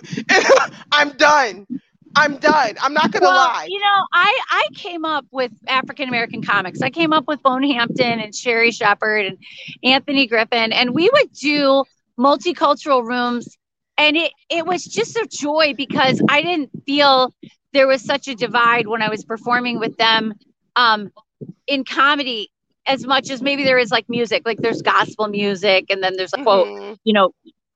I'm 0.93 1.11
done. 1.11 1.67
I'm 2.17 2.37
done. 2.37 2.75
I'm 2.81 2.95
not 2.95 3.11
gonna 3.11 3.27
well, 3.27 3.35
lie. 3.35 3.67
You 3.69 3.81
know, 3.81 4.07
I 4.13 4.41
I 4.51 4.69
came 4.75 5.05
up 5.05 5.27
with 5.31 5.53
African 5.67 6.09
American 6.09 6.43
comics. 6.43 6.81
I 6.83 6.91
came 6.91 7.13
up 7.13 7.27
with 7.27 7.43
Bone 7.43 7.63
Hampton 7.65 8.21
and 8.21 8.35
Sherri 8.35 8.71
Shepherd 8.71 9.27
and 9.27 9.39
Anthony 9.83 10.27
Griffin, 10.27 10.73
and 10.73 10.95
we 10.95 11.11
would 11.13 11.33
do 11.33 11.85
multicultural 12.19 13.05
rooms, 13.05 13.57
and 13.99 14.17
it 14.17 14.33
it 14.49 14.67
was 14.67 14.85
just 14.85 15.17
a 15.17 15.27
joy 15.31 15.75
because 15.77 16.21
I 16.29 16.43
didn't 16.43 16.71
feel 16.87 17.35
there 17.73 17.87
was 17.87 18.03
such 18.03 18.29
a 18.29 18.35
divide 18.35 18.87
when 18.87 19.03
I 19.03 19.09
was 19.09 19.25
performing 19.25 19.81
with 19.81 19.97
them 19.97 20.35
um, 20.77 21.11
in 21.67 21.85
comedy 21.85 22.51
as 22.87 23.07
much 23.07 23.31
as 23.31 23.43
maybe 23.43 23.65
there 23.65 23.79
is 23.79 23.91
like 23.91 24.09
music, 24.09 24.43
like 24.45 24.59
there's 24.59 24.83
gospel 24.83 25.27
music, 25.27 25.87
and 25.91 26.03
then 26.03 26.17
there's 26.17 26.33
a 26.35 26.43
quote 26.43 26.69
Mhm. 26.69 26.99
you 27.05 27.13
know, 27.13 27.31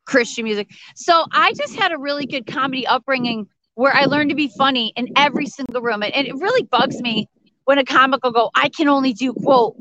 Christian 0.05 0.45
music. 0.45 0.71
So 0.95 1.25
I 1.33 1.53
just 1.55 1.75
had 1.77 1.93
a 1.93 1.99
really 1.99 2.27
good 2.27 2.47
comedy 2.47 2.87
upbringing 2.87 3.49
where 3.79 3.95
I 3.95 4.07
learned 4.07 4.31
to 4.31 4.35
be 4.35 4.49
funny 4.49 4.93
in 4.97 5.07
every 5.17 5.47
single 5.47 5.81
room. 5.81 6.03
And, 6.03 6.13
and 6.13 6.27
it 6.27 6.35
really 6.35 6.65
bugs 6.65 7.01
me 7.01 7.29
when 7.65 7.79
a 7.79 7.85
comic 7.85 8.25
will 8.25 8.33
go, 8.33 8.51
I 8.53 8.71
can 8.71 8.89
only 8.89 9.13
do 9.13 9.33
quote 9.33 9.77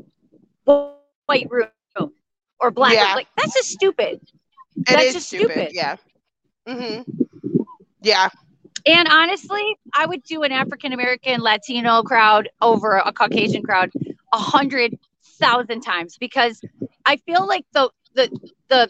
white 0.64 1.48
room 1.50 1.72
or 2.60 2.70
black. 2.70 2.92
Yeah. 2.94 3.14
Like 3.16 3.26
that's 3.36 3.54
just 3.54 3.70
stupid. 3.70 4.20
It 4.76 4.84
That's 4.86 5.06
is 5.06 5.12
just 5.14 5.26
stupid. 5.26 5.72
stupid. 5.72 5.72
Yeah. 5.74 5.96
hmm 6.64 7.00
Yeah. 8.02 8.28
And 8.86 9.08
honestly, 9.10 9.76
I 9.96 10.06
would 10.06 10.22
do 10.22 10.44
an 10.44 10.52
African 10.52 10.92
American 10.92 11.40
Latino 11.40 12.02
crowd 12.04 12.50
over 12.62 12.98
a 12.98 13.12
Caucasian 13.12 13.64
crowd 13.64 13.90
a 14.32 14.38
hundred 14.38 14.96
thousand 15.40 15.80
times 15.80 16.16
because 16.18 16.60
I 17.04 17.16
feel 17.16 17.48
like 17.48 17.64
the 17.72 17.90
the 18.14 18.30
the 18.68 18.88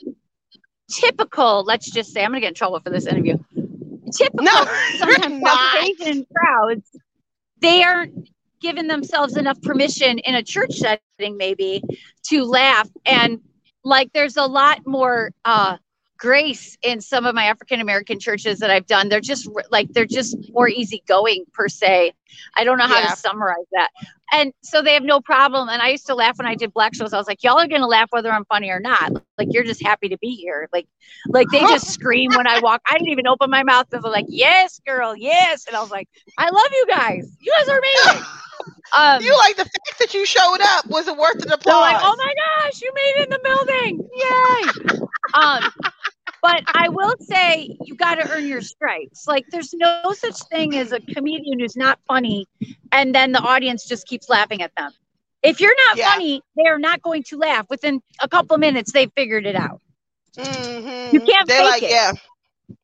typical, 0.91 1.65
let's 1.65 1.91
just 1.91 2.13
say, 2.13 2.23
I'm 2.23 2.31
gonna 2.31 2.41
get 2.41 2.49
in 2.49 2.55
trouble 2.55 2.81
for 2.81 2.91
this 2.91 3.07
interview. 3.07 3.39
Typical 4.11 4.45
No, 4.45 4.65
sometimes 4.99 6.27
crowds, 6.35 6.91
they 7.61 7.83
aren't 7.83 8.29
giving 8.61 8.87
themselves 8.89 9.37
enough 9.37 9.61
permission 9.63 10.19
in 10.19 10.35
a 10.35 10.43
church 10.43 10.75
setting, 10.75 11.37
maybe, 11.37 11.83
to 12.25 12.45
laugh. 12.45 12.89
And 13.07 13.41
like 13.85 14.13
there's 14.13 14.37
a 14.37 14.47
lot 14.47 14.81
more 14.87 15.31
uh 15.45 15.77
grace 16.19 16.77
in 16.83 17.01
some 17.01 17.25
of 17.27 17.35
my 17.35 17.45
African 17.45 17.81
American 17.81 18.19
churches 18.19 18.59
that 18.59 18.71
I've 18.71 18.87
done. 18.87 19.09
They're 19.09 19.21
just 19.21 19.49
like 19.71 19.89
they're 19.93 20.05
just 20.07 20.37
more 20.53 20.69
easygoing 20.69 21.45
per 21.53 21.69
se. 21.69 22.13
I 22.57 22.65
don't 22.65 22.79
know 22.79 22.87
how 22.87 23.01
Yeah. 23.01 23.11
to 23.11 23.17
summarize 23.17 23.67
that. 23.73 23.89
And 24.33 24.53
so 24.63 24.83
they 24.83 24.93
have 24.95 25.05
no 25.05 25.21
problem. 25.21 25.69
And 25.71 25.81
I 25.81 25.89
used 25.89 26.07
to 26.09 26.15
laugh 26.15 26.37
when 26.39 26.47
I 26.47 26.55
did 26.55 26.73
black 26.75 26.95
shows. 26.95 27.13
I 27.15 27.19
was 27.19 27.27
like, 27.27 27.43
y'all 27.43 27.59
are 27.59 27.67
gonna 27.69 27.87
laugh 27.87 28.09
whether 28.11 28.31
I'm 28.31 28.45
funny 28.47 28.71
or 28.71 28.81
not. 28.81 29.13
Like 29.39 29.49
you're 29.51 29.65
just 29.65 29.83
happy 29.83 30.09
to 30.11 30.19
be 30.19 30.35
here. 30.35 30.69
Like, 30.73 30.87
like 31.29 31.51
they 31.51 31.61
just 31.67 31.87
scream 31.95 32.35
when 32.35 32.47
I 32.47 32.59
walk. 32.59 32.83
I 32.87 32.95
didn't 32.99 33.09
even 33.09 33.27
open 33.27 33.49
my 33.51 33.63
mouth. 33.63 33.87
They're 33.91 34.01
like, 34.01 34.27
yes, 34.29 34.81
girl, 34.87 35.17
yes. 35.17 35.67
And 35.67 35.77
I 35.77 35.81
was 35.81 35.91
like, 35.91 36.09
I 36.37 36.51
love 36.51 36.69
you 36.73 36.87
guys. 36.89 37.37
You 37.41 37.53
guys 37.59 37.69
are 37.69 37.79
amazing. 37.79 38.25
Um, 38.97 39.23
You 39.23 39.37
like 39.39 39.55
the 39.57 39.65
fact 39.65 39.99
that 40.01 40.15
you 40.15 40.25
showed 40.27 40.61
up 40.61 40.87
was 40.87 41.07
it 41.07 41.17
worth 41.17 41.39
the 41.39 41.55
applause? 41.55 41.63
they're 41.65 41.93
like, 41.93 42.01
oh 42.03 42.15
my 42.19 42.35
gosh, 42.65 42.81
you 42.81 42.91
made 42.95 43.13
it 43.17 43.25
in 43.25 43.31
the 43.31 43.41
building. 43.45 44.09
Yay. 44.17 45.01
um, 45.35 45.71
but 46.43 46.63
I 46.75 46.88
will 46.99 47.17
say 47.21 47.79
you 47.87 47.97
got 47.97 48.17
to 48.25 48.39
earn 48.39 48.49
your 48.59 48.73
stripes. 48.73 49.37
Like 49.39 49.59
there's 49.61 49.75
no 49.89 50.13
such 50.15 50.43
thing 50.51 50.77
as 50.77 50.93
a 50.93 51.01
comedian 51.01 51.61
who's 51.61 51.77
not 51.77 52.01
funny 52.07 52.33
and 52.93 53.15
then 53.15 53.33
the 53.33 53.41
audience 53.41 53.87
just 53.87 54.07
keeps 54.07 54.29
laughing 54.29 54.63
at 54.63 54.73
them. 54.77 54.91
If 55.43 55.61
you're 55.61 55.77
not 55.89 55.99
Yeah. 55.99 56.13
funny, 56.13 56.43
they're 56.57 56.79
not 56.79 57.03
going 57.03 57.25
to 57.31 57.39
laugh. 57.39 57.67
Within 57.71 58.01
a 58.21 58.29
couple 58.29 58.55
of 58.55 58.61
minutes, 58.61 58.93
they 58.93 59.07
figured 59.17 59.47
it 59.47 59.57
out. 59.57 59.81
Mhm. 60.37 61.13
You 61.13 61.21
can't 61.21 61.49
They're 61.49 61.59
fake 61.59 61.71
like, 61.71 61.83
it. 61.83 61.91
yeah. 61.91 62.13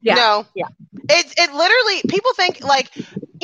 Yeah. 0.00 0.14
No. 0.16 0.46
Yeah. 0.54 0.68
It's 1.10 1.34
it 1.36 1.52
literally 1.52 2.02
people 2.08 2.32
think 2.34 2.62
like, 2.64 2.90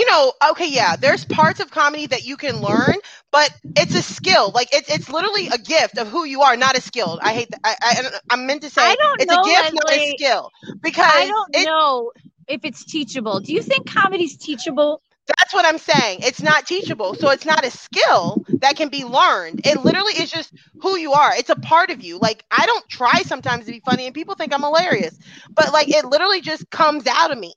you 0.00 0.11
know, 0.11 0.35
okay, 0.52 0.71
yeah, 0.71 0.97
there's 0.97 1.25
parts 1.26 1.61
of 1.61 1.71
comedy 1.71 2.07
that 2.09 2.25
you 2.25 2.37
can 2.37 2.61
learn, 2.62 2.97
but 3.33 3.50
it's 3.76 3.95
a 3.95 4.02
skill. 4.02 4.50
Like 4.54 4.69
it's 4.75 4.90
it's 4.90 5.11
literally 5.11 5.49
a 5.49 5.59
gift 5.59 5.99
of 5.99 6.09
who 6.09 6.25
you 6.25 6.42
are, 6.42 6.57
not 6.57 6.76
a 6.76 6.83
skill. 6.83 7.21
I 7.23 7.35
hate 7.35 7.50
that. 7.50 7.61
I, 7.64 7.76
I 7.83 8.19
I'm 8.30 8.47
meant 8.47 8.62
to 8.62 8.71
say 8.71 8.95
I 8.95 8.97
don't 8.97 9.21
it's 9.21 9.33
know, 9.33 9.33
a 9.33 9.38
gift, 9.38 9.73
not 9.75 9.97
a 9.97 10.00
skill. 10.00 10.50
Because 10.83 11.04
I 11.09 11.26
don't 11.26 11.52
it- 11.52 11.69
know 11.69 12.12
if 12.49 12.64
it's 12.64 12.85
teachable. 12.85 13.40
Do 13.40 13.52
you 13.52 13.62
think 13.62 13.87
comedy's 13.87 14.37
teachable? 14.37 15.02
That's 15.38 15.54
what 15.54 15.64
I'm 15.66 15.78
saying. 15.78 16.21
It's 16.23 16.42
not 16.42 16.66
teachable. 16.66 17.14
So 17.14 17.30
it's 17.30 17.47
not 17.47 17.64
a 17.64 17.71
skill 17.71 18.42
that 18.61 18.76
can 18.76 18.88
be 18.88 19.04
learned. 19.04 19.61
It 19.64 19.80
literally 19.80 20.14
is 20.14 20.30
just 20.30 20.52
who 20.80 20.97
you 20.97 21.12
are. 21.12 21.35
It's 21.37 21.50
a 21.50 21.57
part 21.57 21.90
of 21.90 22.02
you. 22.02 22.19
Like 22.19 22.45
I 22.50 22.66
don't 22.66 22.88
try 22.88 23.23
sometimes 23.25 23.66
to 23.66 23.73
be 23.73 23.80
funny 23.85 24.07
and 24.07 24.14
people 24.14 24.35
think 24.37 24.54
I'm 24.54 24.62
hilarious. 24.62 25.19
But 25.54 25.73
like 25.73 25.88
it 25.95 26.04
literally 26.07 26.40
just 26.42 26.71
comes 26.71 27.07
out 27.07 27.30
of 27.33 27.38
me. 27.38 27.54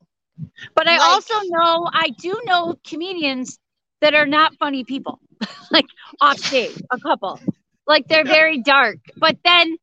But 0.75 0.87
I 0.87 0.97
Like- 0.97 1.01
also 1.01 1.33
know 1.45 1.89
I 1.91 2.09
do 2.09 2.39
know 2.45 2.75
comedians 2.85 3.59
that 4.01 4.13
are 4.13 4.25
not 4.25 4.55
funny 4.57 4.83
people, 4.83 5.19
like 5.71 5.85
off 6.21 6.37
stage, 6.39 6.77
a 6.91 6.99
couple. 6.99 7.39
Like 7.87 8.07
they're 8.07 8.25
very 8.25 8.61
dark, 8.61 8.97
but 9.17 9.37
then 9.43 9.77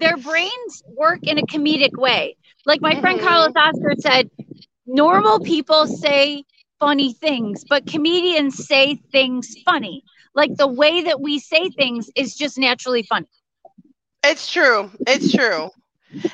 their 0.00 0.16
brains 0.16 0.82
work 0.96 1.20
in 1.22 1.38
a 1.38 1.42
comedic 1.46 1.96
way. 1.96 2.36
Like 2.66 2.80
my 2.80 2.94
friend 3.00 3.20
Mhm. 3.20 3.24
Carlos 3.24 3.52
Oscar 3.56 3.94
said, 3.98 4.30
normal 4.86 5.40
people 5.40 5.86
say 5.86 6.44
funny 6.78 7.12
things, 7.12 7.64
but 7.68 7.86
comedians 7.86 8.66
say 8.66 8.96
things 9.12 9.56
funny. 9.64 10.04
Like 10.34 10.56
the 10.56 10.66
way 10.68 11.02
that 11.02 11.20
we 11.20 11.38
say 11.38 11.68
things 11.70 12.10
is 12.16 12.34
just 12.36 12.58
naturally 12.58 13.02
funny. 13.02 13.26
It's 14.24 14.50
true. 14.50 14.90
It's 15.06 15.32
true. 15.32 15.70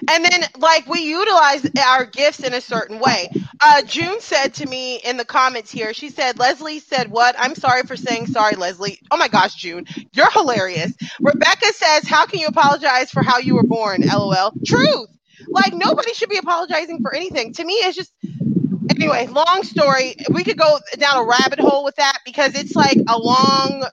And 0.09 0.25
then, 0.25 0.45
like, 0.59 0.87
we 0.89 1.03
utilize 1.03 1.67
our 1.87 2.05
gifts 2.07 2.41
in 2.41 2.55
a 2.55 2.61
certain 2.61 2.99
way. 3.01 3.31
Uh, 3.61 3.83
June 3.83 4.21
said 4.21 4.55
to 4.55 4.67
me 4.67 4.97
in 4.99 5.17
the 5.17 5.25
comments 5.25 5.71
here, 5.71 5.95
she 5.95 6.11
said, 6.11 6.39
Leslie 6.39 6.81
said, 6.81 7.11
What? 7.11 7.37
I'm 7.39 7.55
sorry 7.55 7.83
for 7.85 7.97
saying 7.97 8.29
sorry, 8.29 8.57
Leslie. 8.57 9.01
Oh 9.11 9.17
my 9.17 9.29
gosh, 9.29 9.55
June, 9.55 9.87
you're 10.15 10.31
hilarious. 10.31 10.95
Rebecca 11.23 11.73
says, 11.73 12.07
How 12.09 12.27
can 12.27 12.41
you 12.41 12.49
apologize 12.49 13.11
for 13.11 13.23
how 13.23 13.39
you 13.39 13.55
were 13.57 13.65
born? 13.65 14.03
LOL. 14.03 14.55
Truth. 14.67 15.09
Like, 15.53 15.73
nobody 15.75 16.15
should 16.15 16.31
be 16.31 16.39
apologizing 16.39 17.01
for 17.03 17.15
anything. 17.15 17.55
To 17.55 17.65
me, 17.65 17.75
it's 17.75 17.97
just, 17.97 18.13
anyway, 18.91 19.27
long 19.29 19.65
story. 19.65 20.17
We 20.31 20.45
could 20.45 20.59
go 20.59 20.79
down 20.99 21.19
a 21.19 21.25
rabbit 21.25 21.61
hole 21.61 21.85
with 21.85 21.97
that 21.97 22.19
because 22.27 22.55
it's 22.57 22.77
like 22.77 22.99
a 23.09 23.19
long, 23.19 23.87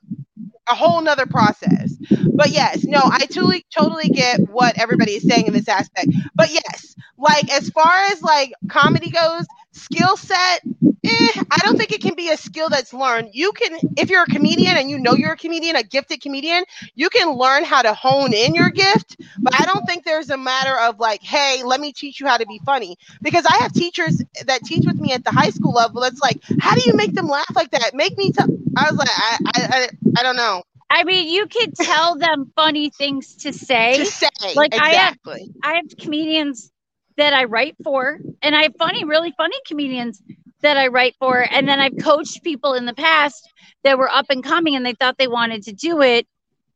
a 0.70 0.76
whole 0.76 1.02
nother 1.02 1.26
process. 1.26 1.96
But 2.34 2.52
yes, 2.52 2.84
no, 2.84 3.00
I 3.04 3.20
totally 3.20 3.66
totally 3.76 4.10
get 4.10 4.40
what 4.50 4.80
everybody 4.80 5.14
is 5.14 5.24
saying 5.28 5.48
in 5.48 5.54
this 5.54 5.68
aspect. 5.68 6.08
But 6.36 6.52
yes, 6.52 6.96
like 7.18 7.52
as 7.52 7.70
far 7.70 7.92
as 8.12 8.22
like 8.22 8.54
comedy 8.70 9.10
goes, 9.12 9.46
skill 9.74 10.18
set, 10.18 10.62
eh, 11.06 11.32
I 11.52 11.58
don't 11.64 11.78
think 11.78 11.92
it 11.92 12.02
can 12.02 12.16
be 12.16 12.30
a 12.30 12.38
skill 12.38 12.70
that's 12.70 12.94
learned. 12.94 13.30
You 13.34 13.52
can 13.54 13.80
if 13.96 14.10
you're 14.10 14.24
a 14.24 14.28
comedian 14.28 14.78
and 14.78 14.90
you 14.90 15.00
know 15.00 15.16
you're 15.16 15.34
a 15.34 15.38
comedian, 15.38 15.76
a 15.76 15.84
gifted 15.84 16.22
comedian, 16.22 16.64
you 16.96 17.10
can 17.10 17.32
learn 17.38 17.64
how 17.64 17.82
to 17.82 17.94
hone 17.94 18.34
in 18.34 18.56
your 18.56 18.72
gift. 18.72 19.18
But 19.44 19.54
I 19.56 19.66
don't 19.66 19.86
think 19.86 20.06
there's 20.06 20.30
a 20.30 20.38
matter 20.38 20.78
of 20.78 21.00
like, 21.00 21.22
hey, 21.24 21.64
let 21.64 21.80
me 21.80 21.94
teach 21.94 22.20
you 22.20 22.28
how 22.28 22.38
to 22.38 22.46
be 22.46 22.62
funny. 22.66 22.98
Because 23.22 23.46
I 23.46 23.58
have 23.64 23.74
teachers 23.74 24.22
that 24.46 24.64
teach 24.64 24.86
with 24.86 25.00
me 25.00 25.14
at 25.14 25.24
the 25.24 25.32
high 25.32 25.50
school 25.50 25.74
level. 25.74 26.04
It's 26.04 26.22
like, 26.22 26.40
how 26.60 26.74
do 26.76 26.82
you 26.86 26.94
make 26.96 27.14
them 27.14 27.28
laugh 27.28 27.52
like 27.56 27.72
that? 27.72 27.94
Make 27.94 28.18
me 28.18 28.32
tell 28.32 28.48
I 28.76 28.90
was 28.90 28.98
like, 28.98 29.10
I 29.10 29.38
I 29.56 29.68
I, 29.72 29.90
I 30.20 30.24
don't 30.24 30.36
know. 30.38 30.64
I 30.90 31.04
mean, 31.04 31.30
you 31.30 31.48
could 31.48 31.76
tell 31.76 32.18
them 32.18 32.52
funny 32.56 32.92
things 32.92 33.36
to 33.38 33.54
say. 33.54 33.98
To 33.98 34.06
say 34.06 34.30
Like, 34.54 34.72
I 34.78 34.90
have- 34.92 35.16
I 35.64 35.76
have 35.76 35.86
comedians 35.98 36.72
that 37.22 37.34
I 37.34 37.44
write 37.44 37.76
for, 37.84 38.18
and 38.42 38.56
I 38.56 38.64
have 38.64 38.76
funny, 38.80 39.06
really 39.06 39.32
funny 39.38 39.56
comedians 39.68 40.22
that 40.62 40.76
I 40.76 40.88
write 40.88 41.16
for. 41.20 41.46
And 41.52 41.68
then 41.68 41.80
I've 41.80 41.98
coached 42.02 42.44
people 42.44 42.74
in 42.74 42.86
the 42.86 42.96
past 42.96 43.48
that 43.84 44.00
were 44.00 44.10
up 44.10 44.26
and 44.30 44.44
coming 44.44 44.76
and 44.76 44.84
they 44.84 44.94
thought 44.94 45.18
they 45.20 45.28
wanted 45.28 45.64
to 45.64 45.74
do 45.74 46.02
it. 46.02 46.28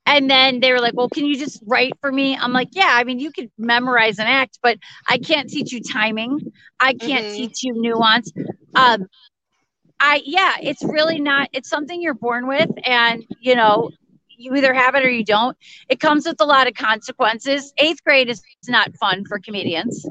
And 0.06 0.30
then 0.30 0.60
they 0.60 0.72
were 0.72 0.80
like, 0.80 0.94
Well, 0.94 1.10
can 1.10 1.26
you 1.26 1.36
just 1.36 1.64
write 1.66 1.94
for 2.00 2.12
me? 2.12 2.38
I'm 2.38 2.54
like, 2.54 2.70
Yeah, 2.74 2.90
I 2.92 3.04
mean, 3.04 3.20
you 3.20 3.32
could 3.32 3.50
memorize 3.58 4.20
an 4.20 4.28
act, 4.28 4.60
but 4.62 4.78
I 5.08 5.18
can't 5.18 5.50
teach 5.50 5.72
you 5.72 5.82
timing. 5.82 6.52
I 6.80 6.94
can't 6.94 7.28
Mhm. 7.28 7.36
teach 7.36 7.64
you 7.64 7.74
nuance. 7.74 8.32
Um, 8.76 9.08
I, 10.00 10.22
yeah, 10.26 10.56
it's 10.62 10.84
really 10.84 11.20
not, 11.20 11.50
it's 11.54 11.70
something 11.70 12.02
you're 12.02 12.14
born 12.14 12.48
with. 12.48 12.70
And, 12.86 13.26
you 13.40 13.56
know, 13.56 13.90
you 14.38 14.54
either 14.56 14.74
have 14.74 14.94
it 14.96 15.04
or 15.04 15.10
you 15.10 15.24
don't. 15.26 15.58
It 15.90 16.00
comes 16.00 16.28
with 16.28 16.40
a 16.40 16.46
lot 16.46 16.68
of 16.68 16.76
consequences. 16.76 17.74
Eighth 17.78 18.04
grade 18.04 18.30
is 18.30 18.42
not 18.68 18.96
fun 18.98 19.26
for 19.26 19.40
comedians. 19.40 20.06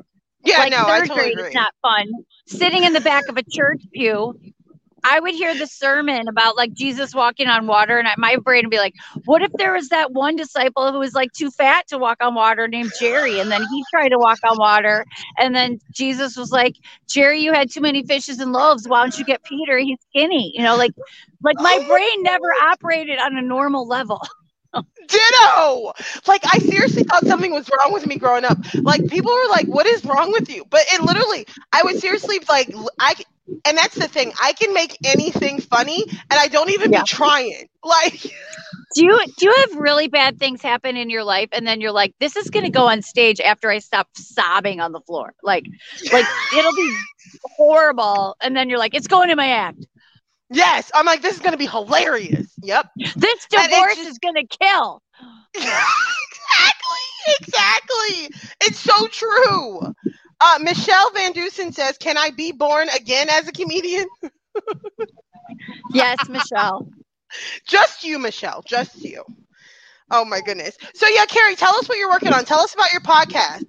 Yeah, 0.45 0.59
like 0.59 0.73
no, 0.73 0.87
I 0.87 0.99
third 0.99 1.09
totally 1.09 1.33
grade 1.33 1.33
agree. 1.33 1.49
is 1.49 1.55
not 1.55 1.73
fun. 1.83 2.07
Sitting 2.47 2.85
in 2.85 2.93
the 2.93 3.01
back 3.01 3.29
of 3.29 3.37
a 3.37 3.43
church 3.43 3.83
pew, 3.93 4.39
I 5.07 5.21
would 5.21 5.35
hear 5.35 5.55
the 5.55 5.67
sermon 5.67 6.29
about 6.29 6.57
like 6.57 6.73
Jesus 6.73 7.15
walking 7.15 7.47
on 7.47 7.67
water, 7.67 7.99
and 7.99 8.09
I, 8.09 8.15
my 8.17 8.37
brain 8.37 8.65
would 8.65 8.71
be 8.71 8.79
like, 8.79 8.95
"What 9.27 9.43
if 9.43 9.53
there 9.59 9.75
was 9.75 9.89
that 9.91 10.13
one 10.13 10.35
disciple 10.37 10.93
who 10.93 10.99
was 10.99 11.15
like 11.15 11.31
too 11.33 11.51
fat 11.51 11.87
to 11.89 11.99
walk 11.99 12.19
on 12.23 12.35
water, 12.35 12.69
named 12.69 12.93
Jerry, 12.99 13.39
and 13.39 13.51
then 13.51 13.63
he 13.71 13.85
tried 13.91 14.09
to 14.11 14.19
walk 14.19 14.39
on 14.49 14.57
water, 14.59 15.05
and 15.39 15.55
then 15.55 15.79
Jesus 15.93 16.37
was 16.37 16.51
like, 16.51 16.75
Jerry, 17.09 17.41
you 17.41 17.53
had 17.53 17.71
too 17.71 17.83
many 17.83 18.03
fishes 18.07 18.39
and 18.41 18.53
loaves. 18.53 18.89
Why 18.89 19.03
don't 19.03 19.17
you 19.19 19.25
get 19.25 19.43
Peter? 19.45 19.79
He's 19.79 19.99
skinny. 20.11 20.53
You 20.55 20.63
know, 20.63 20.77
like, 20.77 20.93
like 21.43 21.57
my 21.61 21.79
Oh. 21.81 21.85
brain 21.87 22.23
never 22.23 22.51
operated 22.71 23.19
on 23.19 23.37
a 23.37 23.43
normal 23.43 23.87
level. 23.87 24.21
Ditto. 25.09 25.93
Like 26.27 26.43
I 26.47 26.59
seriously 26.59 27.05
thought 27.05 27.27
something 27.27 27.53
was 27.53 27.69
wrong 27.79 27.93
with 27.93 28.07
me 28.07 28.17
growing 28.17 28.45
up. 28.45 28.59
Like 28.85 29.07
people 29.07 29.33
were 29.33 29.49
like, 29.51 29.67
"What 29.69 29.87
is 29.87 30.05
wrong 30.05 30.33
with 30.33 30.49
you?" 30.51 30.65
But 30.71 30.83
it 30.93 31.01
literally, 31.03 31.47
I 31.73 31.83
would 31.85 31.97
seriously 31.99 32.41
like, 32.49 32.73
I. 32.99 33.15
And 33.67 33.77
that's 33.79 33.97
the 33.97 34.09
thing. 34.09 34.33
I 34.43 34.53
can 34.55 34.73
make 34.75 34.99
anything 35.05 35.61
funny, 35.61 36.05
and 36.09 36.41
I 36.41 36.49
don't 36.49 36.71
even 36.71 36.91
Yeah. 36.91 37.01
be 37.01 37.03
trying. 37.05 37.69
Like, 37.85 38.21
Do 38.95 39.05
you 39.05 39.21
do 39.37 39.47
you 39.47 39.55
have 39.71 39.81
really 39.81 40.09
bad 40.09 40.39
things 40.39 40.63
happen 40.63 40.97
in 40.97 41.11
your 41.11 41.25
life, 41.25 41.49
and 41.53 41.67
then 41.67 41.81
you're 41.81 41.93
like, 41.93 42.15
"This 42.21 42.37
is 42.37 42.51
going 42.51 42.65
to 42.65 42.71
go 42.71 42.89
on 42.89 43.03
stage 43.03 43.41
after 43.41 43.71
I 43.71 43.79
stop 43.79 44.09
sobbing 44.17 44.81
on 44.81 44.93
the 44.93 45.01
floor." 45.01 45.35
Like, 45.43 45.67
like 46.11 46.29
it'll 46.51 46.73
be 46.75 47.01
horrible, 47.45 48.37
and 48.41 48.57
then 48.57 48.69
you're 48.71 48.79
like, 48.79 48.95
"It's 48.95 49.09
going 49.09 49.31
in 49.31 49.37
my 49.37 49.49
act." 49.49 49.87
Yes, 50.51 50.91
I'm 50.95 51.07
like, 51.07 51.23
this 51.23 51.35
is 51.35 51.41
gonna 51.41 51.57
be 51.57 51.67
hilarious. 51.67 52.53
Yep. 52.63 52.87
This 53.17 53.47
divorce 53.51 53.97
just- 53.97 54.11
is 54.11 54.19
going 54.19 54.35
to 54.37 54.47
kill. 54.47 55.03
exactly. 55.55 55.71
Exactly. 57.41 58.31
It's 58.63 58.79
so 58.79 59.07
true. 59.09 59.81
Uh, 60.41 60.59
Michelle 60.61 61.11
Van 61.13 61.33
Dusen 61.33 61.73
says, 61.73 61.97
"Can 61.99 62.19
I 62.19 62.31
be 62.31 62.53
born 62.53 62.89
again 62.91 63.29
as 63.31 63.49
a 63.49 63.53
comedian?" 63.53 64.07
Yes, 65.93 66.29
Michelle. 66.29 66.89
Just 67.67 68.05
you, 68.05 68.19
Michelle. 68.19 68.63
Just 68.67 69.03
you. 69.03 69.25
Oh 70.11 70.25
my 70.25 70.41
goodness. 70.41 70.77
So 70.95 71.07
yeah, 71.09 71.27
Kerri, 71.27 71.57
tell 71.57 71.75
us 71.77 71.89
what 71.89 71.99
you're 71.99 72.11
working 72.11 72.33
on. 72.33 72.45
Tell 72.45 72.61
us 72.61 72.75
about 72.75 72.93
your 72.93 73.01
podcast, 73.03 73.65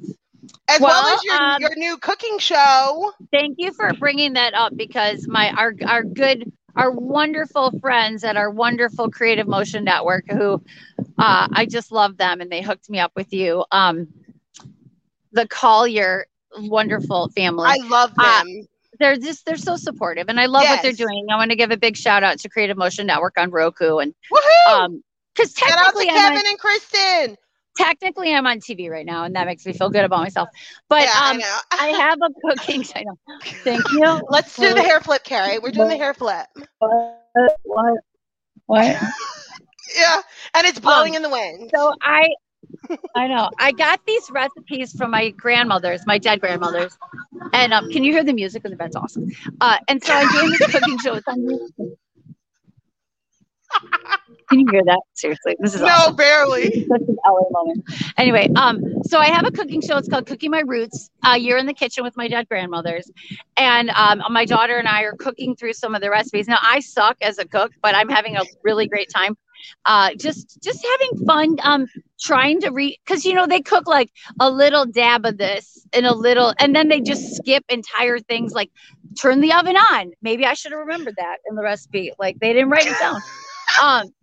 as 0.70 0.79
well, 0.79 1.03
Well, 1.03 1.15
as 1.15 1.24
your 1.24 1.36
um, 1.36 1.58
your 1.62 1.75
new 1.75 1.98
cooking 1.98 2.38
show. 2.39 3.12
Thank 3.32 3.55
you 3.58 3.74
for 3.74 3.91
bringing 3.94 4.34
that 4.34 4.53
up 4.53 4.75
because 4.75 5.27
my 5.27 5.51
our 5.51 5.74
our 5.86 6.03
good 6.03 6.51
our 6.75 6.91
wonderful 6.91 7.77
friends 7.79 8.24
at 8.24 8.38
our 8.38 8.50
wonderful 8.50 9.10
Creative 9.10 9.48
Motion 9.48 9.84
Network 9.84 10.25
who 10.29 10.62
uh, 11.17 11.48
I 11.51 11.65
just 11.65 11.91
love 11.91 12.17
them 12.17 12.41
and 12.41 12.51
they 12.51 12.62
hooked 12.62 12.89
me 12.89 13.00
up 13.00 13.12
with 13.15 13.34
you. 13.34 13.63
Um, 13.72 14.08
the 15.32 15.48
Collier 15.48 16.25
wonderful 16.58 17.29
family. 17.29 17.67
I 17.67 17.77
love 17.88 18.13
uh, 18.17 18.44
them. 18.44 18.67
they're 19.00 19.17
just 19.17 19.46
they're 19.46 19.58
so 19.58 19.75
supportive 19.75 20.29
and 20.29 20.39
I 20.39 20.46
love 20.46 20.63
what 20.63 20.82
they're 20.82 20.94
doing. 20.94 21.25
I 21.32 21.36
want 21.36 21.51
to 21.51 21.58
give 21.58 21.72
a 21.72 21.77
big 21.77 21.98
shout 21.98 22.24
out 22.24 22.39
to 22.39 22.50
Creative 22.50 22.77
Motion 22.77 23.08
Network 23.08 23.38
on 23.38 23.51
Roku 23.51 23.98
and 23.98 24.13
Woohoo! 24.32 24.72
um 24.72 25.03
because 25.34 25.53
Shout 25.53 25.72
out 25.72 25.94
to 25.94 26.05
technically 26.05 26.05
Kevin 26.08 26.44
and 26.48 26.60
Kristen. 26.60 27.38
Technically 27.77 28.34
I'm 28.34 28.48
on 28.48 28.60
TV 28.60 28.89
right 28.89 29.05
now, 29.05 29.24
and 29.25 29.36
that 29.36 29.46
makes 29.46 29.65
me 29.65 29.74
feel 29.74 29.89
good 29.89 30.05
about 30.05 30.22
myself. 30.22 30.50
But 30.89 31.03
yeah, 31.03 31.12
I 31.15 31.32
um, 31.32 31.38
know. 31.38 31.58
I 31.72 31.88
have 31.88 32.17
a 32.22 32.29
cooking. 32.50 32.86
I 32.96 33.03
know. 33.03 33.17
Thank 33.63 33.91
you. 33.91 34.22
Let's 34.29 34.55
do 34.55 34.74
the 34.74 34.82
hair 34.82 35.01
flip, 35.01 35.24
Kerri. 35.24 35.62
We're 35.62 35.72
doing 35.72 35.89
the 35.89 35.98
hair 35.98 36.13
flip. 36.13 36.48
What? 36.79 37.58
What? 37.63 38.00
What? 38.65 38.98
Yeah, 39.96 40.22
and 40.55 40.65
it's 40.65 40.79
blowing 40.79 41.12
Um, 41.12 41.17
in 41.17 41.22
the 41.22 41.29
wind. 41.29 41.70
So 41.74 41.94
I, 42.01 42.27
I 43.15 43.27
know. 43.27 43.50
I 43.60 43.72
got 43.72 44.03
these 44.08 44.29
recipes 44.32 44.91
from 44.94 45.12
my 45.12 45.29
grandmothers, 45.29 46.01
my 46.08 46.17
dead 46.17 46.41
grandmothers, 46.41 46.98
and 47.53 47.72
um, 47.72 47.91
can 47.91 48.03
you 48.03 48.12
hear 48.12 48.24
the 48.24 48.34
music 48.34 48.65
in 48.65 48.72
the 48.72 48.77
bed's 48.77 48.96
awesome. 48.96 49.29
Uh, 49.62 49.77
and 49.88 50.03
so 50.03 50.12
I'm 50.12 50.27
doing 50.32 50.50
this 50.50 50.72
cooking 50.72 50.98
show. 51.00 51.13
On 51.27 51.39
YouTube. 51.39 51.96
Can 54.50 54.60
you 54.60 54.68
hear 54.72 54.84
that? 54.86 55.02
Seriously, 55.14 55.56
this 55.60 55.74
is 55.74 55.82
no, 55.82 55.88
awesome. 55.88 56.16
barely. 56.16 56.86
Such 56.88 57.02
an 57.02 57.18
LA 57.25 57.50
moment. 57.52 57.84
Anyway, 58.18 58.50
um, 58.56 58.82
so 59.04 59.20
I 59.20 59.28
have 59.28 59.46
a 59.46 59.52
cooking 59.52 59.82
show. 59.82 59.98
It's 59.98 60.08
called 60.08 60.28
Cooking 60.28 60.52
My 60.52 60.62
Roots. 60.62 61.10
Uh, 61.25 61.34
you're 61.34 61.58
in 61.58 61.66
the 61.66 61.74
kitchen 61.74 62.04
with 62.04 62.16
my 62.16 62.28
dead 62.28 62.48
grandmothers, 62.48 63.10
and 63.58 63.90
um, 63.92 64.22
my 64.30 64.46
daughter 64.46 64.78
and 64.78 64.88
I 64.88 65.02
are 65.02 65.14
cooking 65.14 65.56
through 65.56 65.74
some 65.74 65.96
of 65.96 66.02
the 66.02 66.10
recipes. 66.10 66.48
Now 66.48 66.60
I 66.62 66.80
suck 66.80 67.18
as 67.22 67.40
a 67.40 67.46
cook, 67.46 67.72
but 67.82 67.96
I'm 67.96 68.10
having 68.10 68.38
a 68.38 68.42
really 68.64 68.88
great 68.88 69.10
time. 69.10 69.38
Uh, 69.86 70.14
just 70.16 70.62
just 70.62 70.86
having 70.86 71.25
fun. 71.25 71.58
Um, 71.64 71.88
trying 72.20 72.62
to 72.62 72.70
read 72.72 72.98
because 73.06 73.25
you 73.25 73.34
know 73.34 73.48
they 73.48 73.62
cook 73.62 73.88
like 73.88 74.12
a 74.40 74.50
little 74.50 74.86
dab 74.86 75.25
of 75.25 75.38
this 75.38 75.86
and 75.94 76.06
a 76.06 76.14
little, 76.14 76.54
and 76.60 76.75
then 76.75 76.88
they 76.88 77.02
just 77.02 77.36
skip 77.36 77.64
entire 77.70 78.20
things 78.20 78.54
like 78.54 78.72
turn 79.20 79.42
the 79.42 79.54
oven 79.54 79.75
on. 79.75 80.12
Maybe 80.22 80.46
I 80.46 80.54
should 80.54 80.72
have 80.72 80.80
remembered 80.80 81.16
that 81.18 81.38
in 81.50 81.56
the 81.56 81.64
recipe. 81.64 82.12
Like 82.20 82.40
they 82.40 82.54
didn't 82.54 82.70
write 82.70 82.88
it 82.88 82.98
down. 83.00 83.22
Um, 83.82 84.14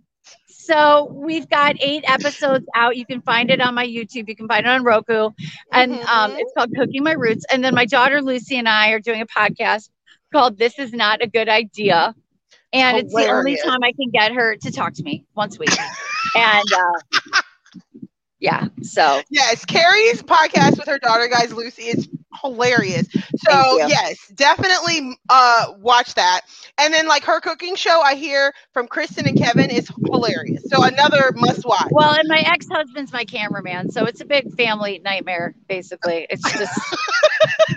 so 0.64 1.08
we've 1.12 1.48
got 1.48 1.76
eight 1.80 2.04
episodes 2.06 2.66
out. 2.74 2.96
You 2.96 3.06
can 3.06 3.20
find 3.22 3.50
it 3.50 3.60
on 3.60 3.74
my 3.74 3.86
YouTube. 3.86 4.28
You 4.28 4.36
can 4.36 4.48
find 4.48 4.66
it 4.66 4.68
on 4.68 4.84
Roku, 4.84 5.30
and 5.72 5.92
um, 6.04 6.32
Mhm. 6.32 6.38
it's 6.38 6.52
called 6.56 6.70
Cooking 6.76 7.02
My 7.04 7.12
Roots. 7.12 7.44
And 7.52 7.64
then 7.64 7.74
my 7.74 7.86
daughter 7.86 8.22
Lucy 8.22 8.58
and 8.58 8.68
I 8.68 8.90
are 8.90 9.00
doing 9.00 9.20
a 9.22 9.26
podcast 9.26 9.90
called 10.32 10.58
"This 10.58 10.78
Is 10.78 10.92
Not 10.92 11.22
a 11.22 11.26
Good 11.28 11.48
Idea," 11.48 12.14
and 12.72 12.96
it's 12.98 13.14
the 13.14 13.26
only 13.28 13.56
time 13.56 13.82
I 13.82 13.92
can 13.92 14.10
get 14.10 14.32
her 14.32 14.56
to 14.56 14.70
talk 14.70 14.94
to 14.94 15.02
me 15.02 15.24
once 15.34 15.56
a 15.56 15.60
week. 15.60 15.74
and 16.34 16.72
uh, 16.72 17.30
yeah, 18.40 18.68
so 18.82 19.22
Yes, 19.30 19.64
Kerri's 19.64 20.22
podcast 20.22 20.78
with 20.78 20.86
her 20.88 20.98
daughter, 20.98 21.28
guys, 21.28 21.52
Lucy, 21.52 21.84
is 21.84 22.08
hilarious. 22.42 23.06
So 23.48 23.78
yes, 23.88 24.28
definitely 24.34 25.16
uh 25.28 25.72
watch 25.78 26.14
that. 26.14 26.42
And 26.78 26.92
then 26.94 27.08
like 27.08 27.24
her 27.24 27.40
cooking 27.40 27.74
show, 27.74 28.00
I 28.00 28.14
hear 28.14 28.52
from 28.72 28.86
Kristen 28.86 29.26
and 29.26 29.36
Kevin 29.36 29.70
is 29.70 29.90
hilarious. 30.10 30.62
So 30.68 30.82
another 30.84 31.32
must 31.34 31.64
watch. 31.64 31.88
well, 31.90 32.12
and 32.14 32.28
my 32.28 32.38
ex 32.46 32.66
husband's 32.70 33.12
my 33.12 33.24
cameraman, 33.24 33.90
so 33.90 34.04
it's 34.04 34.20
a 34.20 34.24
big 34.24 34.54
family 34.54 35.00
nightmare. 35.04 35.54
Basically, 35.68 36.26
it's 36.30 36.42
just 36.52 36.72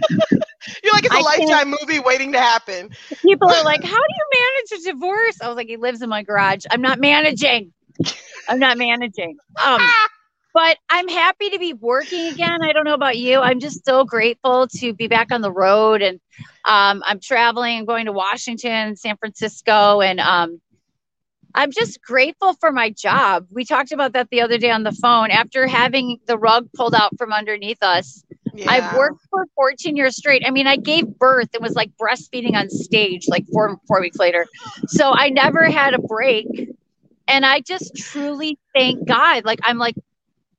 You're 0.84 0.94
like 0.94 1.06
it's 1.06 1.14
a 1.14 1.18
I 1.18 1.22
can't- 1.38 1.50
lifetime 1.50 1.76
movie 1.82 2.00
waiting 2.00 2.32
to 2.34 2.40
happen. 2.40 2.90
people 3.22 3.50
are 3.50 3.64
like, 3.64 3.84
"How 3.84 3.90
do 3.98 4.04
you 4.10 4.26
manage 4.34 4.82
a 4.82 4.92
divorce?" 4.92 5.42
I 5.42 5.48
was 5.48 5.56
like, 5.56 5.68
"He 5.68 5.78
lives 5.78 6.02
in 6.02 6.10
my 6.10 6.24
garage. 6.24 6.66
I'm 6.70 6.82
not 6.82 7.00
managing. 7.00 7.72
I'm 8.48 8.60
not 8.60 8.78
managing." 8.78 9.38
Um, 9.64 9.82
but 10.56 10.78
I'm 10.90 11.10
happy 11.10 11.50
to 11.50 11.60
be 11.60 11.74
working 11.74 12.28
again. 12.28 12.64
I 12.64 12.72
don't 12.72 12.86
know 12.86 12.94
about 12.94 13.18
you. 13.18 13.40
I'm 13.42 13.60
just 13.60 13.84
so 13.86 14.06
grateful 14.06 14.68
to 14.78 14.94
be 14.94 15.10
back 15.10 15.34
on 15.34 15.42
the 15.42 15.52
road, 15.52 16.02
and 16.02 16.18
um, 16.64 17.04
I'm 17.06 17.20
traveling. 17.20 17.80
I'm 17.80 17.86
going 17.86 18.06
to 18.06 18.14
Washington, 18.14 18.96
San 18.96 19.18
Francisco, 19.18 20.00
and 20.00 20.22
um, 20.22 20.62
I'm 21.54 21.72
just 21.72 22.02
grateful 22.02 22.54
for 22.54 22.72
my 22.72 22.90
job. 22.90 23.48
We 23.52 23.66
talked 23.66 23.92
about 23.92 24.14
that 24.14 24.30
the 24.30 24.40
other 24.40 24.58
day 24.58 24.72
on 24.72 24.84
the 24.84 24.94
phone. 24.94 25.30
After 25.30 25.68
having 25.68 26.20
the 26.26 26.38
rug 26.38 26.70
pulled 26.74 26.96
out 26.96 27.18
from 27.18 27.34
underneath 27.34 27.84
us, 27.84 28.24
I've 28.66 28.96
worked 28.96 29.20
for 29.30 29.46
14 29.56 29.98
years 29.98 30.16
straight. 30.16 30.44
I 30.46 30.52
mean, 30.52 30.68
I 30.68 30.78
gave 30.78 31.06
birth 31.20 31.50
and 31.54 31.62
was 31.62 31.76
like 31.76 31.92
breastfeeding 32.02 32.56
on 32.56 32.70
stage 32.70 33.28
like 33.28 33.44
four 33.52 33.78
four 33.90 34.00
weeks 34.00 34.20
later. 34.20 34.46
So 34.88 35.12
I 35.12 35.32
never 35.32 35.70
had 35.70 35.94
a 35.94 36.00
break. 36.00 36.48
And 37.28 37.46
I 37.46 37.60
just 37.60 37.94
truly 37.98 38.58
thank 38.74 39.06
God. 39.06 39.44
Like 39.44 39.60
I'm 39.64 39.78
like, 39.78 39.96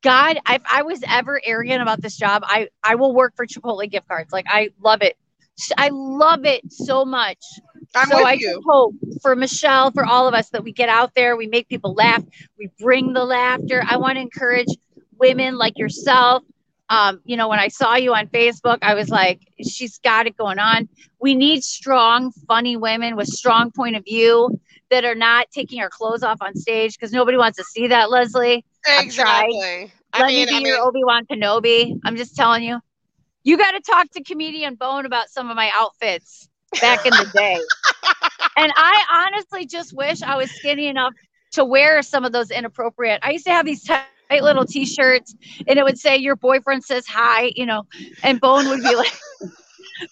God, 0.07 0.39
if 0.49 0.63
I 0.71 0.83
was 0.83 1.03
ever 1.09 1.41
arrogant 1.45 1.83
about 1.83 2.01
this 2.01 2.17
job, 2.17 2.45
I 2.47 2.69
I 2.81 2.95
will 2.95 3.13
work 3.13 3.35
for 3.35 3.45
Chipotle 3.45 3.91
gift 3.91 4.07
cards. 4.07 4.33
Like 4.33 4.47
I 4.49 4.71
love 4.81 5.03
it. 5.03 5.17
I 5.77 5.89
love 5.89 6.45
it 6.45 6.73
so 6.73 7.05
much. 7.05 7.43
I'm 7.93 8.07
so 8.07 8.25
I 8.25 8.35
you. 8.35 8.63
hope 8.65 8.95
for 9.21 9.35
Michelle, 9.35 9.91
for 9.91 10.07
all 10.07 10.29
of 10.29 10.35
us, 10.35 10.51
that 10.51 10.63
we 10.63 10.71
get 10.71 10.89
out 10.89 11.13
there, 11.17 11.37
we 11.37 11.49
make 11.49 11.69
people 11.69 11.93
laugh, 11.93 12.23
we 12.57 12.71
bring 12.79 13.15
the 13.15 13.25
laughter. 13.25 13.83
I 13.85 13.97
want 13.97 14.15
to 14.15 14.21
encourage 14.21 14.69
women 15.19 15.59
like 15.59 15.77
yourself. 15.77 16.45
Um, 16.89 17.21
you 17.25 17.37
know, 17.37 17.49
when 17.49 17.59
I 17.59 17.67
saw 17.67 17.97
you 17.97 18.15
on 18.15 18.29
Facebook, 18.29 18.79
I 18.83 18.95
was 18.95 19.09
like, 19.09 19.41
she's 19.69 19.99
got 19.99 20.29
it 20.29 20.37
going 20.37 20.61
on. 20.61 20.89
We 21.21 21.35
need 21.35 21.65
strong, 21.65 22.31
funny 22.47 22.77
women 22.77 23.17
with 23.17 23.27
strong 23.27 23.73
point 23.73 23.97
of 23.97 24.05
view 24.05 24.61
that 24.91 25.05
are 25.05 25.17
not 25.17 25.51
taking 25.51 25.81
our 25.81 25.91
clothes 25.91 26.23
off 26.23 26.39
on 26.41 26.55
stage 26.55 26.97
because 26.97 27.11
nobody 27.11 27.37
wants 27.37 27.59
to 27.59 27.65
see 27.65 27.89
that, 27.89 28.09
Leslie. 28.09 28.65
Exactly. 28.87 29.93
I 30.13 30.23
Let 30.23 30.27
mean, 30.27 30.47
me 30.47 30.47
be 30.47 30.55
I 30.55 30.61
mean, 30.61 30.67
your 30.67 30.79
Obi 30.81 31.05
Wan 31.05 31.27
Kenobi. 31.27 31.99
I'm 32.05 32.17
just 32.17 32.37
telling 32.37 32.63
you. 32.63 32.81
You 33.45 33.57
got 33.57 33.73
to 33.73 33.81
talk 33.81 34.11
to 34.13 34.23
comedian 34.23 34.75
Bone 34.75 35.07
about 35.07 35.29
some 35.29 35.51
of 35.51 35.57
my 35.57 35.71
outfits 35.75 36.49
back 36.81 37.05
in 37.05 37.17
the 37.17 37.27
day. 37.35 37.59
and 38.57 38.73
I 38.77 39.29
honestly 39.35 39.67
just 39.67 39.95
wish 39.95 40.23
I 40.23 40.37
was 40.37 40.51
skinny 40.53 40.89
enough 40.89 41.15
to 41.53 41.65
wear 41.65 42.03
some 42.03 42.25
of 42.25 42.33
those 42.33 42.51
inappropriate. 42.51 43.21
I 43.23 43.31
used 43.33 43.45
to 43.47 43.53
have 43.53 43.67
these 43.67 43.85
tight 43.85 44.11
little 44.11 44.25
T-shirts, 44.25 44.97
and 45.67 45.79
it 45.79 45.83
would 45.85 45.99
say 45.99 46.17
"Your 46.17 46.37
boyfriend 46.37 46.51
says 46.51 46.81
hi," 46.81 47.27
you 47.31 47.43
know, 47.43 47.61
and 48.05 48.21
Bone 48.21 48.53
would 48.57 48.67
be 48.67 48.95
like. 48.97 49.13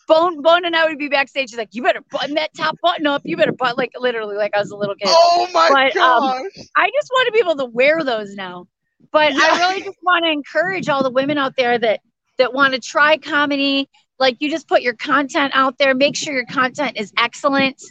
Bone, 0.09 0.41
Bone, 0.43 0.65
and 0.65 0.75
I 0.75 0.87
would 0.87 0.99
be 0.99 1.09
backstage. 1.09 1.51
He's 1.51 1.59
like, 1.59 1.71
"You 1.73 1.83
better 1.83 2.01
button 2.11 2.35
that 2.35 2.51
top 2.57 2.77
button 2.83 3.07
up. 3.07 3.23
You 3.25 3.37
better 3.37 3.53
button 3.53 3.77
like 3.77 3.93
literally 3.99 4.37
like 4.37 4.55
I 4.55 4.61
was 4.61 4.71
a 4.71 4.77
little 4.77 4.95
kid." 4.95 5.09
oh 5.11 5.49
my 5.53 5.91
But, 5.95 5.97
um. 6.01 6.49
I 6.77 6.91
just 6.95 7.11
want 7.13 7.27
to 7.27 7.33
be 7.33 7.39
able 7.41 7.57
to 7.57 7.67
wear 7.67 8.03
those 8.05 8.35
now. 8.35 8.67
But 9.13 9.33
Yeah. 9.35 9.41
I 9.43 9.59
really 9.59 9.83
just 9.83 9.99
want 10.03 10.25
to 10.25 10.31
encourage 10.31 10.89
all 10.89 11.03
the 11.03 11.11
women 11.11 11.39
out 11.39 11.55
there 11.57 11.79
that 11.79 12.01
that 12.39 12.53
want 12.53 12.75
to 12.75 12.81
try 12.81 13.17
comedy. 13.19 13.89
Like 14.19 14.37
you 14.41 14.51
just 14.51 14.69
put 14.69 14.83
your 14.83 14.95
content 14.95 15.53
out 15.55 15.77
there. 15.79 15.95
Make 15.95 16.17
sure 16.17 16.33
your 16.35 16.47
content 16.47 16.97
is 16.97 17.13
excellent. 17.19 17.83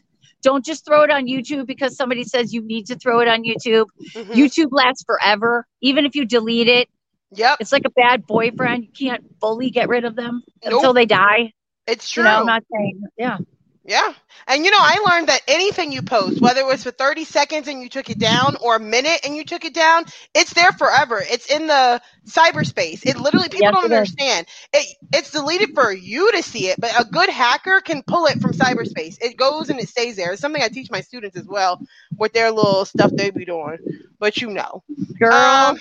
Don't 0.42 0.66
just 0.66 0.86
throw 0.86 1.04
it 1.04 1.10
on 1.12 1.26
YouTube 1.28 1.66
because 1.68 1.96
somebody 1.96 2.24
says 2.26 2.54
you 2.54 2.62
need 2.62 2.88
to 2.88 2.96
throw 2.96 3.20
it 3.22 3.28
on 3.30 3.44
YouTube. 3.44 3.86
Mhm. 4.14 4.26
YouTube 4.34 4.70
lasts 4.72 5.04
forever. 5.06 5.66
Even 5.82 6.06
if 6.06 6.16
you 6.16 6.26
delete 6.26 6.68
it, 6.68 6.90
Yep. 7.36 7.58
it's 7.62 7.72
like 7.72 7.86
a 7.86 7.90
bad 7.92 8.28
boyfriend. 8.28 8.84
You 8.84 8.90
can't 8.92 9.24
fully 9.40 9.70
get 9.70 9.88
rid 9.88 10.04
of 10.06 10.16
them 10.16 10.44
until 10.64 10.94
they 10.94 11.06
die. 11.06 11.54
It's 11.88 12.10
true. 12.10 12.24
You 12.24 12.24
know, 12.24 12.40
I'm 12.40 12.46
not 12.46 12.64
saying, 12.74 13.04
yeah. 13.18 13.40
Yeah. 13.86 14.14
And 14.48 14.64
you 14.64 14.72
know, 14.72 14.80
I 14.80 15.00
learned 15.12 15.30
that 15.30 15.42
anything 15.48 15.92
you 15.92 16.04
post, 16.04 16.42
whether 16.42 16.62
it 16.62 16.68
was 16.68 16.84
for 16.84 16.92
30 16.92 17.26
seconds 17.26 17.68
and 17.68 17.82
you 17.82 17.90
took 17.90 18.12
it 18.12 18.20
down 18.20 18.56
or 18.58 18.76
a 18.76 18.80
minute 18.80 19.22
and 19.26 19.36
you 19.36 19.44
took 19.44 19.66
it 19.66 19.74
down, 19.74 20.06
it's 20.36 20.54
there 20.54 20.72
forever. 20.72 21.24
It's 21.28 21.52
in 21.52 21.68
the 21.68 22.02
cyberspace. 22.30 23.04
It 23.08 23.18
literally 23.20 23.50
people 23.50 23.72
Yes, 23.72 23.74
don't 23.74 23.86
it 23.86 23.92
is. 23.94 24.18
understand. 24.18 24.48
It 24.74 24.88
it's 25.14 25.32
deleted 25.32 25.70
for 25.74 25.92
you 25.92 26.32
to 26.34 26.44
see 26.44 26.68
it, 26.68 26.80
but 26.80 26.92
a 27.00 27.06
good 27.06 27.30
hacker 27.30 27.82
can 27.82 28.04
pull 28.04 28.28
it 28.28 28.40
from 28.40 28.54
cyberspace. 28.54 29.16
It 29.22 29.38
goes 29.38 29.70
and 29.70 29.80
it 29.80 29.90
stays 29.90 30.16
there. 30.16 30.34
It's 30.34 30.42
something 30.42 30.62
I 30.62 30.70
teach 30.70 30.92
my 30.92 31.02
students 31.02 31.38
as 31.38 31.48
well 31.48 31.82
with 32.20 32.34
their 32.34 32.52
little 32.52 32.86
stuff 32.86 33.16
they 33.16 33.32
be 33.32 33.46
doing. 33.46 33.80
But 34.20 34.42
you 34.42 34.50
know. 34.52 34.84
Girl, 35.20 35.76
Um, 35.76 35.80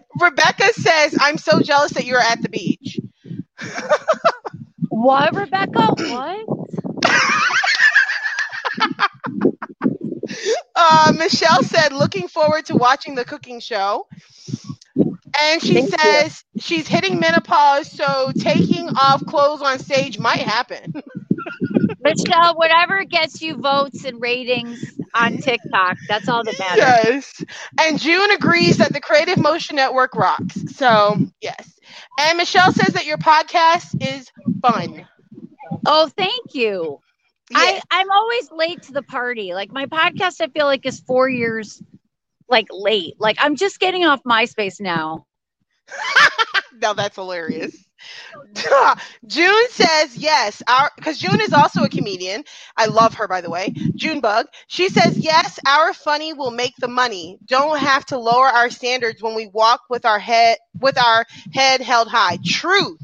Rebecca 0.20 0.72
says, 0.74 1.16
I'm 1.20 1.38
so 1.38 1.62
jealous 1.62 1.92
that 1.92 2.06
you're 2.06 2.20
at 2.20 2.42
the 2.42 2.50
beach. 2.50 2.97
What, 4.88 5.34
Rebecca? 5.34 5.94
What? 5.96 6.46
Uh, 10.80 11.12
Michelle 11.16 11.62
said, 11.64 11.92
looking 11.92 12.28
forward 12.28 12.66
to 12.66 12.76
watching 12.76 13.16
the 13.16 13.24
cooking 13.24 13.58
show. 13.58 14.06
And 14.96 15.60
she 15.62 15.74
Thank 15.74 15.90
you. 15.90 15.96
says 15.98 16.44
she's 16.60 16.86
hitting 16.86 17.18
menopause, 17.18 17.90
so 17.90 18.30
taking 18.38 18.88
off 18.90 19.24
clothes 19.26 19.60
on 19.62 19.78
stage 19.80 20.18
might 20.18 20.40
happen. 20.40 20.92
Michelle, 22.00 22.54
whatever 22.56 23.04
gets 23.04 23.42
you 23.42 23.56
votes 23.56 24.04
and 24.04 24.20
ratings 24.20 24.80
on 25.14 25.38
TikTok, 25.38 25.96
that's 26.08 26.28
all 26.28 26.44
that 26.44 26.58
matters. 26.58 26.78
yes. 26.84 27.44
And 27.80 27.98
June 27.98 28.30
agrees 28.30 28.78
that 28.78 28.92
the 28.92 29.00
Creative 29.00 29.38
Motion 29.38 29.76
Network 29.76 30.14
rocks. 30.14 30.76
So, 30.76 31.16
yes. 31.40 31.77
And 32.18 32.36
Michelle 32.36 32.72
says 32.72 32.94
that 32.94 33.06
your 33.06 33.18
podcast 33.18 34.02
is 34.02 34.28
fun. 34.60 35.06
Oh, 35.86 36.10
thank 36.16 36.54
you. 36.54 36.98
Yes. 37.50 37.82
I, 37.90 38.00
I'm 38.00 38.10
always 38.10 38.50
late 38.50 38.82
to 38.82 38.92
the 38.92 39.02
party. 39.02 39.54
Like 39.54 39.72
my 39.72 39.86
podcast, 39.86 40.40
I 40.40 40.48
feel 40.48 40.66
like 40.66 40.84
is 40.84 41.00
four 41.00 41.28
years 41.28 41.80
like 42.48 42.66
late. 42.70 43.14
Like 43.18 43.36
I'm 43.40 43.56
just 43.56 43.78
getting 43.78 44.04
off 44.04 44.22
MySpace 44.24 44.80
now. 44.80 45.26
now 46.82 46.92
that's 46.92 47.14
hilarious. 47.14 47.87
June 49.26 49.68
says 49.70 50.16
yes. 50.16 50.62
Our 50.68 50.90
because 50.96 51.18
June 51.18 51.40
is 51.42 51.52
also 51.52 51.84
a 51.84 51.88
comedian. 51.88 52.44
I 52.76 52.86
love 52.86 53.14
her, 53.14 53.28
by 53.28 53.40
the 53.40 53.50
way. 53.50 53.72
June 53.96 54.20
Bug. 54.20 54.46
She 54.68 54.88
says 54.88 55.18
yes. 55.18 55.58
Our 55.66 55.92
funny 55.94 56.32
will 56.32 56.50
make 56.50 56.74
the 56.80 56.88
money. 56.88 57.38
Don't 57.46 57.78
have 57.78 58.04
to 58.06 58.18
lower 58.18 58.46
our 58.46 58.70
standards 58.70 59.22
when 59.22 59.34
we 59.34 59.48
walk 59.48 59.82
with 59.90 60.04
our 60.04 60.18
head 60.18 60.58
with 60.80 60.98
our 60.98 61.26
head 61.52 61.80
held 61.80 62.08
high. 62.08 62.38
Truth. 62.44 63.00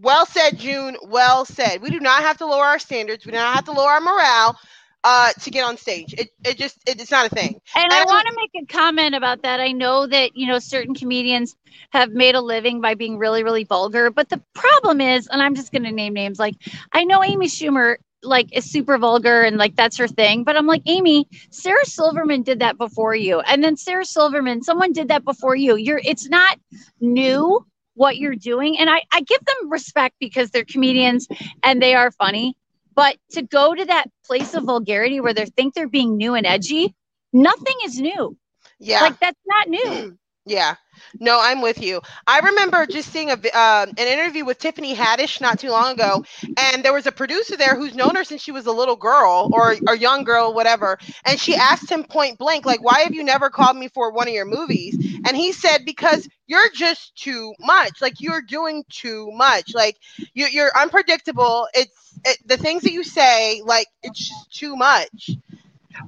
Well 0.00 0.26
said, 0.26 0.58
June. 0.58 0.96
Well 1.02 1.44
said. 1.44 1.82
We 1.82 1.90
do 1.90 2.00
not 2.00 2.22
have 2.22 2.38
to 2.38 2.46
lower 2.46 2.64
our 2.64 2.78
standards. 2.78 3.26
We 3.26 3.32
do 3.32 3.38
not 3.38 3.56
have 3.56 3.64
to 3.64 3.72
lower 3.72 3.90
our 3.90 4.00
morale 4.00 4.56
uh, 5.04 5.32
to 5.42 5.50
get 5.50 5.64
on 5.64 5.76
stage. 5.76 6.14
It, 6.18 6.30
it 6.44 6.58
just 6.58 6.78
it, 6.88 7.00
it's 7.00 7.10
not 7.10 7.26
a 7.26 7.30
thing. 7.30 7.60
And, 7.74 7.86
And 7.90 7.94
I 7.94 8.02
I- 8.02 8.04
want 8.04 8.26
to 8.28 8.34
make 8.36 8.64
a 8.64 8.66
comment 8.72 9.14
about 9.14 9.42
that. 9.42 9.60
I 9.60 9.72
know 9.72 10.06
that, 10.06 10.36
you 10.36 10.46
know, 10.46 10.58
certain 10.58 10.94
comedians 10.94 11.56
have 11.90 12.10
made 12.10 12.34
a 12.34 12.40
living 12.40 12.80
by 12.80 12.94
being 12.94 13.18
really, 13.18 13.44
really 13.44 13.64
vulgar. 13.64 14.10
But 14.10 14.28
the 14.28 14.42
problem 14.54 15.00
is, 15.00 15.28
and 15.28 15.42
I'm 15.42 15.54
just 15.54 15.72
going 15.72 15.84
to 15.84 15.92
name 15.92 16.14
names 16.14 16.38
like 16.38 16.56
I 16.92 17.04
know 17.04 17.24
Amy 17.24 17.48
Schumer 17.48 17.96
like 18.22 18.56
is 18.56 18.70
super 18.70 18.98
vulgar 18.98 19.42
and 19.42 19.56
like 19.58 19.76
that's 19.76 19.98
her 19.98 20.08
thing. 20.08 20.44
But 20.44 20.56
I'm 20.56 20.66
like, 20.66 20.82
Amy, 20.86 21.28
Sarah 21.50 21.84
Silverman 21.86 22.42
did 22.42 22.60
that 22.60 22.78
before 22.78 23.14
you. 23.14 23.40
And 23.40 23.64
then 23.64 23.76
Sarah 23.76 24.04
Silverman, 24.04 24.62
someone 24.62 24.92
did 24.92 25.08
that 25.08 25.24
before 25.24 25.56
you. 25.56 25.76
You're 25.76 26.00
it's 26.04 26.28
not 26.28 26.58
new 27.00 27.64
what 27.94 28.18
you're 28.18 28.36
doing. 28.36 28.78
And 28.78 28.90
I, 28.90 29.02
I 29.12 29.22
give 29.22 29.40
them 29.44 29.70
respect 29.70 30.16
because 30.20 30.50
they're 30.50 30.64
comedians 30.64 31.28
and 31.62 31.82
they 31.82 31.94
are 31.94 32.10
funny. 32.12 32.56
But 32.98 33.16
to 33.30 33.42
go 33.42 33.76
to 33.76 33.84
that 33.84 34.10
place 34.26 34.54
of 34.54 34.64
vulgarity 34.64 35.20
where 35.20 35.32
they 35.32 35.44
think 35.44 35.72
they're 35.72 35.86
being 35.86 36.16
new 36.16 36.34
and 36.34 36.44
edgy, 36.44 36.96
nothing 37.32 37.76
is 37.84 38.00
new. 38.00 38.36
Yeah. 38.80 39.02
Like 39.02 39.20
that's 39.20 39.38
not 39.46 39.68
new. 39.68 40.18
Yeah. 40.48 40.76
No, 41.20 41.38
I'm 41.42 41.60
with 41.60 41.82
you. 41.82 42.00
I 42.26 42.38
remember 42.40 42.86
just 42.86 43.12
seeing 43.12 43.28
a 43.30 43.34
uh, 43.34 43.86
an 43.86 44.06
interview 44.06 44.46
with 44.46 44.58
Tiffany 44.58 44.94
Haddish 44.94 45.42
not 45.42 45.58
too 45.58 45.68
long 45.68 45.92
ago, 45.92 46.24
and 46.56 46.82
there 46.82 46.94
was 46.94 47.06
a 47.06 47.12
producer 47.12 47.54
there 47.54 47.76
who's 47.76 47.94
known 47.94 48.14
her 48.14 48.24
since 48.24 48.40
she 48.42 48.50
was 48.50 48.64
a 48.64 48.72
little 48.72 48.96
girl 48.96 49.50
or 49.52 49.76
a 49.86 49.98
young 49.98 50.24
girl, 50.24 50.54
whatever. 50.54 50.96
And 51.26 51.38
she 51.38 51.54
asked 51.54 51.90
him 51.90 52.02
point 52.02 52.38
blank, 52.38 52.64
like, 52.64 52.82
"Why 52.82 53.00
have 53.00 53.14
you 53.14 53.24
never 53.24 53.50
called 53.50 53.76
me 53.76 53.88
for 53.88 54.10
one 54.10 54.26
of 54.26 54.32
your 54.32 54.46
movies?" 54.46 54.96
And 55.26 55.36
he 55.36 55.52
said, 55.52 55.84
"Because 55.84 56.26
you're 56.46 56.70
just 56.74 57.14
too 57.14 57.52
much. 57.60 58.00
Like 58.00 58.14
you're 58.20 58.42
doing 58.42 58.84
too 58.88 59.30
much. 59.32 59.74
Like 59.74 59.98
you, 60.32 60.46
you're 60.46 60.76
unpredictable. 60.76 61.68
It's 61.74 62.07
it, 62.24 62.38
the 62.46 62.56
things 62.56 62.82
that 62.82 62.92
you 62.92 63.04
say, 63.04 63.62
like 63.64 63.86
it's 64.02 64.28
just 64.28 64.52
too 64.52 64.76
much." 64.76 65.30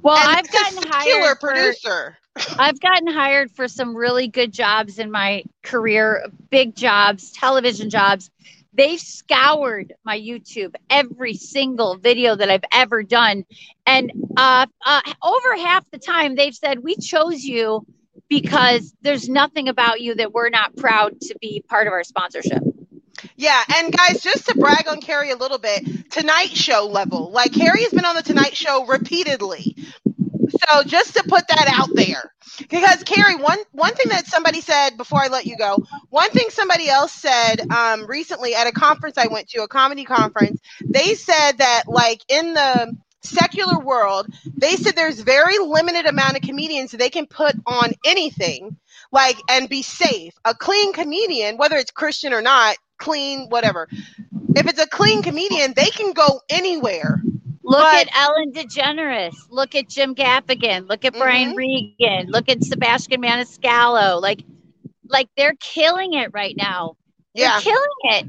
Well, 0.01 0.17
And 0.17 0.37
I've 0.37 0.51
gotten 0.51 0.89
hired 0.89 1.37
for, 1.39 1.49
producer. 1.49 2.17
I've 2.57 2.79
gotten 2.79 3.07
hired 3.07 3.51
for 3.51 3.67
some 3.67 3.95
really 3.95 4.27
good 4.27 4.53
jobs 4.53 4.99
in 4.99 5.11
my 5.11 5.43
career, 5.63 6.25
big 6.49 6.75
jobs, 6.75 7.31
television 7.31 7.89
jobs. 7.89 8.29
They've 8.73 8.99
scoured 8.99 9.93
my 10.05 10.17
YouTube, 10.17 10.75
every 10.89 11.33
single 11.33 11.97
video 11.97 12.35
that 12.35 12.49
I've 12.49 12.63
ever 12.71 13.03
done. 13.03 13.45
And 13.85 14.11
uh, 14.37 14.65
uh, 14.85 15.01
over 15.21 15.57
half 15.57 15.89
the 15.91 15.97
time, 15.97 16.35
they've 16.35 16.55
said, 16.55 16.79
We 16.79 16.95
chose 16.95 17.43
you 17.43 17.85
because 18.29 18.93
there's 19.01 19.27
nothing 19.27 19.67
about 19.67 19.99
you 19.99 20.15
that 20.15 20.31
we're 20.31 20.49
not 20.49 20.77
proud 20.77 21.19
to 21.19 21.35
be 21.41 21.61
part 21.67 21.87
of 21.87 21.93
our 21.93 22.05
sponsorship. 22.05 22.63
Yeah, 23.41 23.59
and 23.75 23.91
guys, 23.91 24.21
just 24.21 24.45
to 24.49 24.55
brag 24.55 24.87
on 24.87 25.01
Kerri 25.01 25.33
a 25.33 25.35
little 25.35 25.57
bit, 25.57 26.11
Tonight 26.11 26.55
Show 26.55 26.85
level. 26.85 27.31
Like 27.31 27.51
Kerri 27.51 27.81
has 27.81 27.91
been 27.91 28.05
on 28.05 28.15
the 28.15 28.21
Tonight 28.21 28.55
Show 28.55 28.85
repeatedly. 28.85 29.75
So 30.47 30.83
just 30.83 31.15
to 31.15 31.23
put 31.23 31.47
that 31.47 31.67
out 31.73 31.89
there. 31.95 32.31
Because 32.69 33.03
Kerri, 33.03 33.41
one 33.41 33.57
one 33.71 33.95
thing 33.95 34.09
that 34.09 34.27
somebody 34.27 34.61
said 34.61 34.95
before 34.95 35.23
I 35.23 35.27
let 35.29 35.47
you 35.47 35.57
go, 35.57 35.83
one 36.11 36.29
thing 36.29 36.51
somebody 36.51 36.87
else 36.87 37.13
said 37.13 37.61
um, 37.71 38.05
recently 38.05 38.53
at 38.53 38.67
a 38.67 38.71
conference 38.71 39.17
I 39.17 39.25
went 39.25 39.49
to, 39.49 39.63
a 39.63 39.67
comedy 39.67 40.03
conference, 40.03 40.61
they 40.85 41.15
said 41.15 41.53
that 41.57 41.85
like 41.87 42.21
in 42.27 42.53
the 42.53 42.95
secular 43.23 43.79
world, 43.79 44.27
they 44.55 44.75
said 44.75 44.95
there's 44.95 45.19
very 45.19 45.57
limited 45.57 46.05
amount 46.05 46.35
of 46.35 46.43
comedians 46.43 46.91
they 46.91 47.09
can 47.09 47.25
put 47.25 47.55
on 47.65 47.93
anything, 48.05 48.77
like 49.11 49.37
and 49.49 49.67
be 49.67 49.81
safe. 49.81 50.35
A 50.45 50.53
clean 50.53 50.93
comedian, 50.93 51.57
whether 51.57 51.77
it's 51.77 51.89
Christian 51.89 52.33
or 52.33 52.43
not, 52.43 52.75
clean, 53.01 53.47
whatever. 53.49 53.87
If 54.55 54.67
it's 54.67 54.79
a 54.81 54.87
clean 54.87 55.21
comedian, 55.21 55.73
they 55.75 55.89
can 55.89 56.13
go 56.13 56.41
anywhere. 56.49 57.21
Look 57.63 57.81
But- 57.81 58.07
at 58.07 58.15
Ellen 58.15 58.51
DeGeneres. 58.53 59.35
Look 59.49 59.75
at 59.75 59.89
Jim 59.89 60.15
Gaffigan. 60.15 60.89
Look 60.89 61.05
at 61.05 61.13
Brian 61.13 61.53
Mhm. 61.53 61.57
Regan. 61.57 62.31
Look 62.31 62.49
at 62.49 62.63
Sebastian 62.63 63.21
Maniscalco. 63.21 64.21
Like, 64.21 64.41
like 65.09 65.29
they're 65.37 65.55
killing 65.59 66.13
it 66.13 66.29
right 66.33 66.55
now. 66.57 66.95
They're 67.35 67.45
Yeah. 67.45 67.59
killing 67.59 68.01
it. 68.03 68.25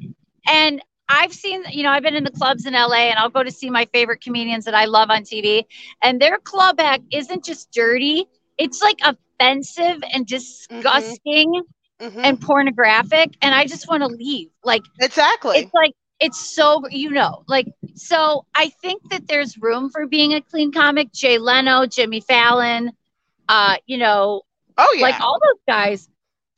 And 0.46 0.82
I've 1.08 1.32
seen, 1.32 1.64
you 1.70 1.82
know, 1.82 1.90
I've 1.90 2.02
been 2.02 2.14
in 2.14 2.24
the 2.24 2.30
clubs 2.30 2.66
in 2.66 2.74
LA 2.74 3.10
and 3.10 3.18
I'll 3.18 3.28
go 3.28 3.42
to 3.42 3.50
see 3.50 3.68
my 3.70 3.86
favorite 3.92 4.20
comedians 4.22 4.64
that 4.64 4.74
I 4.74 4.84
love 4.86 5.10
on 5.10 5.22
TV. 5.24 5.64
And 6.02 6.20
their 6.20 6.38
club 6.38 6.80
act 6.80 7.04
isn't 7.12 7.44
just 7.44 7.70
dirty, 7.72 8.26
it's 8.58 8.80
like 8.80 8.98
offensive 9.04 10.02
and 10.12 10.26
disgusting 10.26 11.62
Mhm. 12.02 12.20
and 12.24 12.40
pornographic. 12.40 13.36
And 13.40 13.54
I 13.54 13.66
just 13.66 13.88
want 13.88 14.02
to 14.02 14.08
leave. 14.08 14.48
Like, 14.64 14.82
exactly. 15.00 15.58
it's 15.58 15.72
like 15.72 15.92
it's 16.22 16.54
so 16.54 16.86
you 16.88 17.10
know 17.10 17.42
like 17.48 17.66
so 17.94 18.46
i 18.54 18.68
think 18.80 19.02
that 19.10 19.26
there's 19.26 19.58
room 19.58 19.90
for 19.90 20.06
being 20.06 20.34
a 20.34 20.40
clean 20.40 20.70
comic 20.70 21.12
jay 21.12 21.36
leno 21.36 21.84
jimmy 21.84 22.20
fallon 22.20 22.92
uh 23.48 23.74
you 23.86 23.98
know 23.98 24.42
oh 24.78 24.94
yeah. 24.96 25.02
like 25.02 25.20
all 25.20 25.38
those 25.42 25.60
guys 25.66 26.08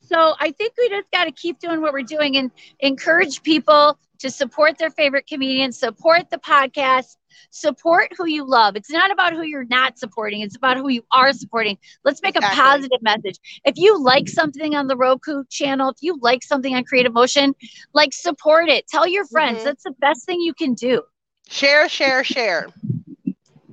so 0.01 0.35
i 0.39 0.51
think 0.51 0.73
we 0.77 0.87
just 0.89 1.09
got 1.11 1.25
to 1.25 1.31
keep 1.31 1.57
doing 1.59 1.81
what 1.81 1.93
we're 1.93 2.03
doing 2.03 2.37
and 2.37 2.51
encourage 2.79 3.41
people 3.41 3.97
to 4.19 4.29
support 4.29 4.77
their 4.77 4.91
favorite 4.91 5.25
comedians 5.25 5.79
support 5.79 6.29
the 6.29 6.37
podcast 6.37 7.17
support 7.49 8.11
who 8.17 8.27
you 8.27 8.45
love 8.47 8.75
it's 8.75 8.91
not 8.91 9.11
about 9.11 9.33
who 9.33 9.41
you're 9.43 9.65
not 9.65 9.97
supporting 9.97 10.41
it's 10.41 10.55
about 10.55 10.77
who 10.77 10.89
you 10.89 11.03
are 11.11 11.33
supporting 11.33 11.77
let's 12.03 12.21
make 12.21 12.35
Exactly. 12.35 12.57
a 12.59 12.69
positive 12.69 13.01
message 13.01 13.37
if 13.65 13.75
you 13.77 14.01
like 14.01 14.27
something 14.27 14.75
on 14.75 14.87
the 14.87 14.95
roku 14.97 15.43
channel 15.49 15.89
if 15.89 15.97
you 16.01 16.17
like 16.21 16.43
something 16.43 16.75
on 16.75 16.83
creative 16.83 17.13
motion 17.13 17.53
like 17.93 18.13
support 18.13 18.69
it 18.69 18.87
tell 18.87 19.07
your 19.07 19.25
friends 19.25 19.61
Mhm. 19.61 19.63
that's 19.63 19.83
the 19.83 19.91
best 19.99 20.25
thing 20.25 20.39
you 20.41 20.53
can 20.53 20.73
do 20.73 21.01
share, 21.47 21.87
share, 21.89 22.23
share. 22.23 22.67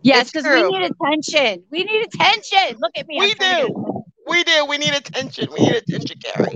yes 0.02 0.30
because 0.30 0.46
we 0.48 0.62
need 0.62 0.82
attention 0.82 1.64
we 1.70 1.84
need 1.84 2.06
attention 2.06 2.78
look 2.80 2.92
at 2.96 3.06
me 3.06 3.18
We 3.18 3.34
do. 3.34 4.04
We 4.26 4.44
do. 4.44 4.64
We 4.66 4.78
need 4.78 4.94
attention. 4.94 5.48
We 5.52 5.60
need 5.60 5.74
attention, 5.74 6.16
Kerri. 6.18 6.54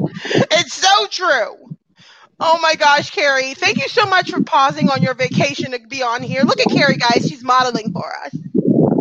It's 0.53 0.73
so 0.73 1.07
true. 1.07 1.76
Oh 2.39 2.59
my 2.61 2.75
gosh, 2.75 3.11
Kerri. 3.13 3.55
Thank 3.57 3.79
you 3.79 3.89
so 3.89 4.05
much 4.07 4.31
for 4.31 4.43
pausing 4.43 4.91
on 4.91 5.03
your 5.03 5.15
vacation 5.15 5.73
to 5.73 5.79
be 5.81 6.03
on 6.03 6.23
here. 6.23 6.43
Look 6.43 6.61
at 6.61 6.67
Kerri, 6.69 6.99
guys. 6.99 7.27
She's 7.29 7.43
modeling 7.43 7.93
for 7.93 8.13
us. 8.25 8.37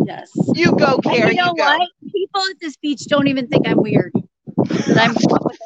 yes 0.06 0.30
You 0.54 0.72
go, 0.72 0.94
And 0.94 1.04
Kerri. 1.04 1.28
you 1.30 1.34
know 1.34 1.52
go. 1.54 1.64
what 1.64 1.88
people 2.02 2.40
at 2.50 2.60
this 2.60 2.76
beach 2.78 3.04
don't 3.06 3.26
even 3.28 3.46
think 3.48 3.66
i'm 3.68 3.82
weird. 3.82 4.12
I'm 4.98 5.14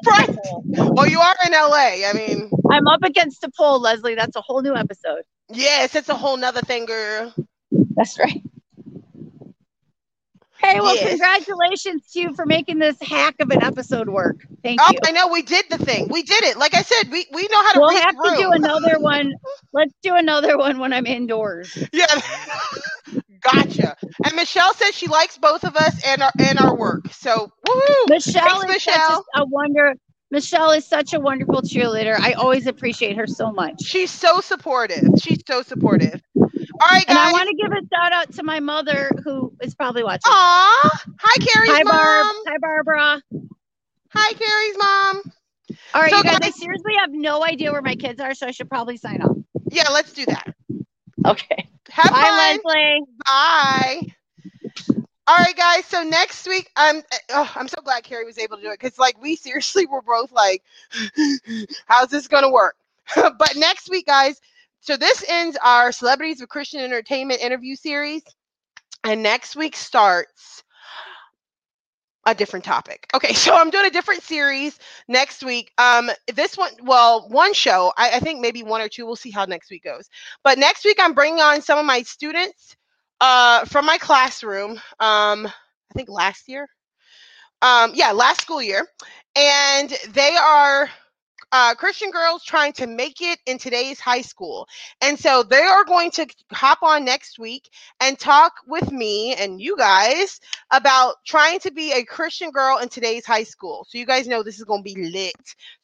Right. 0.06 0.28
Well, 0.64 1.06
you 1.06 1.20
are 1.20 1.34
in 1.46 1.52
LA. 1.52 2.06
I 2.08 2.12
mean, 2.14 2.50
I'm 2.70 2.86
up 2.88 3.02
against 3.04 3.40
the 3.42 3.50
pole, 3.56 3.80
Leslie. 3.80 4.14
That's 4.16 4.34
a 4.36 4.40
whole 4.40 4.62
new 4.62 4.74
episode. 4.74 5.22
yes, 5.48 5.94
it's 5.94 6.08
a 6.08 6.14
whole 6.14 6.36
nother 6.36 6.60
thing, 6.62 6.86
girl. 6.86 7.32
That's 7.94 8.18
right. 8.18 8.42
Hey, 10.62 10.80
well, 10.80 10.94
Yes. 10.94 11.08
congratulations 11.10 12.10
to 12.12 12.20
you 12.20 12.34
for 12.34 12.44
making 12.46 12.78
this 12.78 12.96
hack 13.00 13.36
of 13.40 13.50
an 13.50 13.62
episode 13.62 14.08
work. 14.08 14.36
Thank 14.62 14.80
Oh, 14.82 14.88
you. 14.92 14.98
I 15.04 15.12
know. 15.12 15.28
We 15.28 15.42
did 15.42 15.64
the 15.70 15.78
thing. 15.78 16.08
We 16.10 16.22
did 16.22 16.44
it. 16.44 16.56
Like 16.58 16.74
I 16.74 16.82
said, 16.82 17.10
we, 17.10 17.26
we 17.32 17.42
know 17.50 17.62
how 17.62 17.72
to 17.72 17.80
We'll 17.80 17.96
have 17.96 18.14
the 18.16 18.30
to 18.30 18.36
do 18.42 18.50
another 18.52 18.98
one. 19.00 19.32
Let's 19.72 19.94
do 20.02 20.14
another 20.14 20.58
one 20.58 20.78
when 20.78 20.92
I'm 20.92 21.06
indoors. 21.06 21.76
Yeah. 21.92 22.06
gotcha. 23.42 23.96
And 24.24 24.36
Michelle 24.36 24.74
says 24.74 24.94
she 24.94 25.06
likes 25.06 25.38
both 25.38 25.64
of 25.64 25.76
us 25.76 26.00
and 26.06 26.22
our 26.22 26.32
and 26.38 26.58
our 26.58 26.76
work. 26.76 27.12
So 27.12 27.50
woohoo. 27.66 28.08
Michelle 28.08 28.60
Thanks, 28.60 28.64
is 28.64 28.86
Michelle. 28.86 29.24
a 29.34 29.44
wonder. 29.46 29.94
Michelle 30.32 30.70
is 30.70 30.86
such 30.86 31.12
a 31.12 31.18
wonderful 31.18 31.60
cheerleader. 31.62 32.16
I 32.18 32.34
always 32.34 32.68
appreciate 32.68 33.16
her 33.16 33.26
so 33.26 33.50
much. 33.50 33.82
She's 33.82 34.12
so 34.12 34.40
supportive. 34.40 35.02
She's 35.20 35.42
so 35.44 35.62
supportive. 35.62 36.20
All 36.80 36.88
right, 36.88 37.04
And 37.08 37.18
I 37.18 37.30
want 37.32 37.48
to 37.48 37.54
give 37.56 37.72
a 37.72 37.80
shout 37.94 38.12
out 38.12 38.32
to 38.34 38.42
my 38.42 38.58
mother 38.58 39.10
who 39.22 39.52
is 39.62 39.74
probably 39.74 40.02
watching. 40.02 40.22
Aw. 40.26 41.02
Hi, 41.20 41.36
Kerri's 41.38 41.70
Hi, 41.70 41.82
mom. 41.82 41.94
Barb. 41.94 42.26
Hi, 42.48 42.58
Barbara. 42.58 43.22
Hi, 44.14 44.32
Kerri's 44.32 44.78
mom. 44.78 45.22
All 45.94 46.00
right, 46.00 46.10
So 46.10 46.16
you 46.18 46.24
guys, 46.24 46.38
I 46.42 46.50
seriously 46.50 46.94
have 46.98 47.10
no 47.12 47.44
idea 47.44 47.70
where 47.70 47.82
my 47.82 47.96
kids 47.96 48.20
are, 48.20 48.34
so 48.34 48.46
I 48.46 48.50
should 48.50 48.68
probably 48.68 48.96
sign 48.96 49.20
off. 49.20 49.36
Yeah, 49.70 49.88
let's 49.90 50.12
do 50.12 50.24
that. 50.26 50.54
Okay. 51.26 51.68
Have 51.90 52.10
Bye, 52.10 52.20
fun. 52.22 52.60
Leslie. 52.64 53.00
Bye. 53.26 54.02
All 55.26 55.36
right, 55.36 55.56
guys. 55.56 55.84
So 55.86 56.02
next 56.02 56.48
week, 56.48 56.70
I'm 56.76 57.02
oh, 57.30 57.52
I'm 57.54 57.68
so 57.68 57.80
glad 57.82 58.04
Kerri 58.04 58.24
was 58.24 58.38
able 58.38 58.56
to 58.56 58.62
do 58.62 58.70
it 58.70 58.80
because 58.80 58.98
like 58.98 59.20
we 59.20 59.36
seriously 59.36 59.86
were 59.86 60.02
both 60.02 60.32
like, 60.32 60.62
how's 61.86 62.08
this 62.08 62.26
gonna 62.26 62.50
work? 62.50 62.74
but 63.14 63.54
next 63.56 63.90
week, 63.90 64.06
guys. 64.06 64.40
So 64.80 64.96
this 64.96 65.24
ends 65.28 65.58
our 65.62 65.92
celebrities 65.92 66.40
of 66.40 66.48
Christian 66.48 66.80
entertainment 66.80 67.40
interview 67.40 67.76
series, 67.76 68.22
and 69.04 69.22
next 69.22 69.56
week 69.56 69.76
starts 69.76 70.62
a 72.26 72.34
different 72.34 72.64
topic. 72.64 73.06
Okay, 73.14 73.32
so 73.34 73.54
I'm 73.54 73.70
doing 73.70 73.86
a 73.86 73.90
different 73.90 74.22
series 74.22 74.78
next 75.08 75.42
week. 75.42 75.70
Um, 75.78 76.10
this 76.34 76.56
one, 76.56 76.72
well, 76.82 77.28
one 77.28 77.52
show, 77.54 77.92
I, 77.96 78.12
I 78.12 78.20
think 78.20 78.40
maybe 78.40 78.62
one 78.62 78.80
or 78.80 78.88
two. 78.88 79.06
We'll 79.06 79.16
see 79.16 79.30
how 79.30 79.44
next 79.44 79.70
week 79.70 79.84
goes. 79.84 80.08
But 80.42 80.58
next 80.58 80.84
week, 80.84 80.98
I'm 81.00 81.14
bringing 81.14 81.40
on 81.40 81.62
some 81.62 81.78
of 81.78 81.84
my 81.84 82.02
students 82.02 82.76
uh, 83.20 83.64
from 83.66 83.86
my 83.86 83.98
classroom. 83.98 84.72
Um, 84.98 85.46
I 85.46 85.94
think 85.94 86.08
last 86.08 86.48
year. 86.48 86.66
Um, 87.62 87.92
yeah, 87.94 88.12
last 88.12 88.40
school 88.40 88.62
year, 88.62 88.86
and 89.36 89.94
they 90.14 90.34
are 90.34 90.88
uh, 91.52 91.74
Christian 91.74 92.10
girls 92.10 92.44
trying 92.44 92.72
to 92.74 92.86
make 92.86 93.20
it 93.20 93.38
in 93.46 93.58
today's 93.58 94.00
high 94.00 94.20
school. 94.20 94.68
And 95.00 95.18
so 95.18 95.42
they 95.42 95.62
are 95.62 95.84
going 95.84 96.10
to 96.12 96.26
hop 96.52 96.82
on 96.82 97.04
next 97.04 97.38
week 97.38 97.68
and 98.00 98.18
talk 98.18 98.52
with 98.66 98.90
me 98.92 99.34
and 99.34 99.60
you 99.60 99.76
guys 99.76 100.40
about 100.72 101.16
trying 101.26 101.58
to 101.60 101.70
be 101.72 101.92
a 101.92 102.04
Christian 102.04 102.50
girl 102.50 102.78
in 102.78 102.88
today's 102.88 103.26
high 103.26 103.44
school. 103.44 103.86
So 103.88 103.98
you 103.98 104.06
guys 104.06 104.28
know 104.28 104.42
this 104.42 104.58
is 104.58 104.64
going 104.64 104.84
to 104.84 104.94
be 104.94 105.10
lit. 105.10 105.34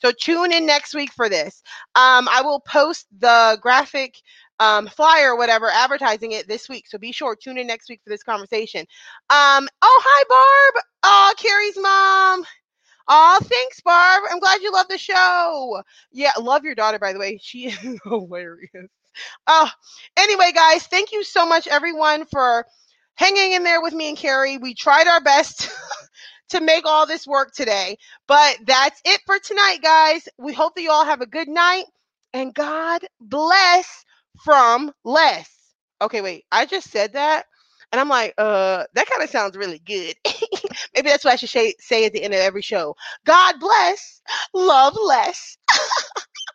So 0.00 0.12
tune 0.12 0.52
in 0.52 0.66
next 0.66 0.94
week 0.94 1.12
for 1.12 1.28
this. 1.28 1.62
Um, 1.94 2.28
I 2.30 2.42
will 2.42 2.60
post 2.60 3.06
the 3.18 3.58
graphic 3.60 4.16
um, 4.58 4.86
flyer 4.86 5.36
whatever 5.36 5.68
advertising 5.70 6.32
it 6.32 6.48
this 6.48 6.68
week. 6.68 6.86
So 6.88 6.96
be 6.98 7.12
sure 7.12 7.36
tune 7.36 7.58
in 7.58 7.66
next 7.66 7.90
week 7.90 8.00
for 8.02 8.10
this 8.10 8.22
conversation. 8.22 8.80
Um, 9.28 9.68
oh 9.82 10.02
hi 10.04 10.24
Barb. 10.28 10.84
Oh, 11.02 11.34
Kerri's 11.36 11.76
mom. 11.78 12.44
Oh, 13.08 13.38
thanks, 13.42 13.80
Barb. 13.82 14.24
Glad 14.56 14.62
you 14.62 14.72
love 14.72 14.88
the 14.88 14.98
show. 14.98 15.82
Yeah, 16.12 16.32
love 16.40 16.64
your 16.64 16.74
daughter, 16.74 16.98
by 16.98 17.12
the 17.12 17.18
way. 17.18 17.38
She 17.42 17.66
is 17.68 18.00
hilarious. 18.04 18.88
Oh, 19.46 19.70
anyway, 20.16 20.52
guys, 20.54 20.86
thank 20.86 21.12
you 21.12 21.24
so 21.24 21.46
much, 21.46 21.66
everyone, 21.66 22.26
for 22.26 22.66
hanging 23.16 23.52
in 23.52 23.62
there 23.64 23.82
with 23.82 23.94
me 23.94 24.08
and 24.10 24.18
Kerri. 24.18 24.60
We 24.60 24.74
tried 24.74 25.08
our 25.08 25.20
best 25.20 25.70
to 26.50 26.60
make 26.60 26.86
all 26.86 27.06
this 27.06 27.26
work 27.26 27.52
today. 27.54 27.98
But 28.28 28.58
that's 28.66 29.00
it 29.04 29.20
for 29.26 29.38
tonight, 29.38 29.78
guys. 29.82 30.28
We 30.38 30.52
hope 30.54 30.74
that 30.76 30.82
you 30.82 30.90
all 30.92 31.04
have 31.06 31.20
a 31.22 31.26
good 31.26 31.48
night 31.48 31.84
and 32.34 32.54
God 32.54 33.02
bless 33.20 34.04
from 34.44 34.92
less. 35.04 35.50
Okay, 36.02 36.20
wait. 36.22 36.44
I 36.52 36.66
just 36.66 36.90
said 36.90 37.14
that 37.14 37.46
and 37.92 38.00
I'm 38.00 38.08
like, 38.08 38.34
uh, 38.38 38.84
that 38.94 39.08
kind 39.10 39.22
of 39.22 39.30
sounds 39.30 39.56
really 39.56 39.80
good. 39.80 40.16
Maybe 40.96 41.10
that's 41.10 41.24
what 41.24 41.34
I 41.34 41.36
should 41.36 41.50
say, 41.50 41.74
say 41.80 42.06
at 42.06 42.14
the 42.14 42.22
end 42.24 42.34
of 42.34 42.40
every 42.40 42.62
show. 42.62 42.96
God 43.26 43.60
bless, 43.60 44.22
love 44.54 44.96
less. 45.04 45.58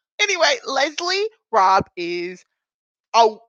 anyway, 0.21 0.57
Leslie 0.67 1.27
Rob 1.51 1.85
is 1.97 2.43
out. 3.15 3.41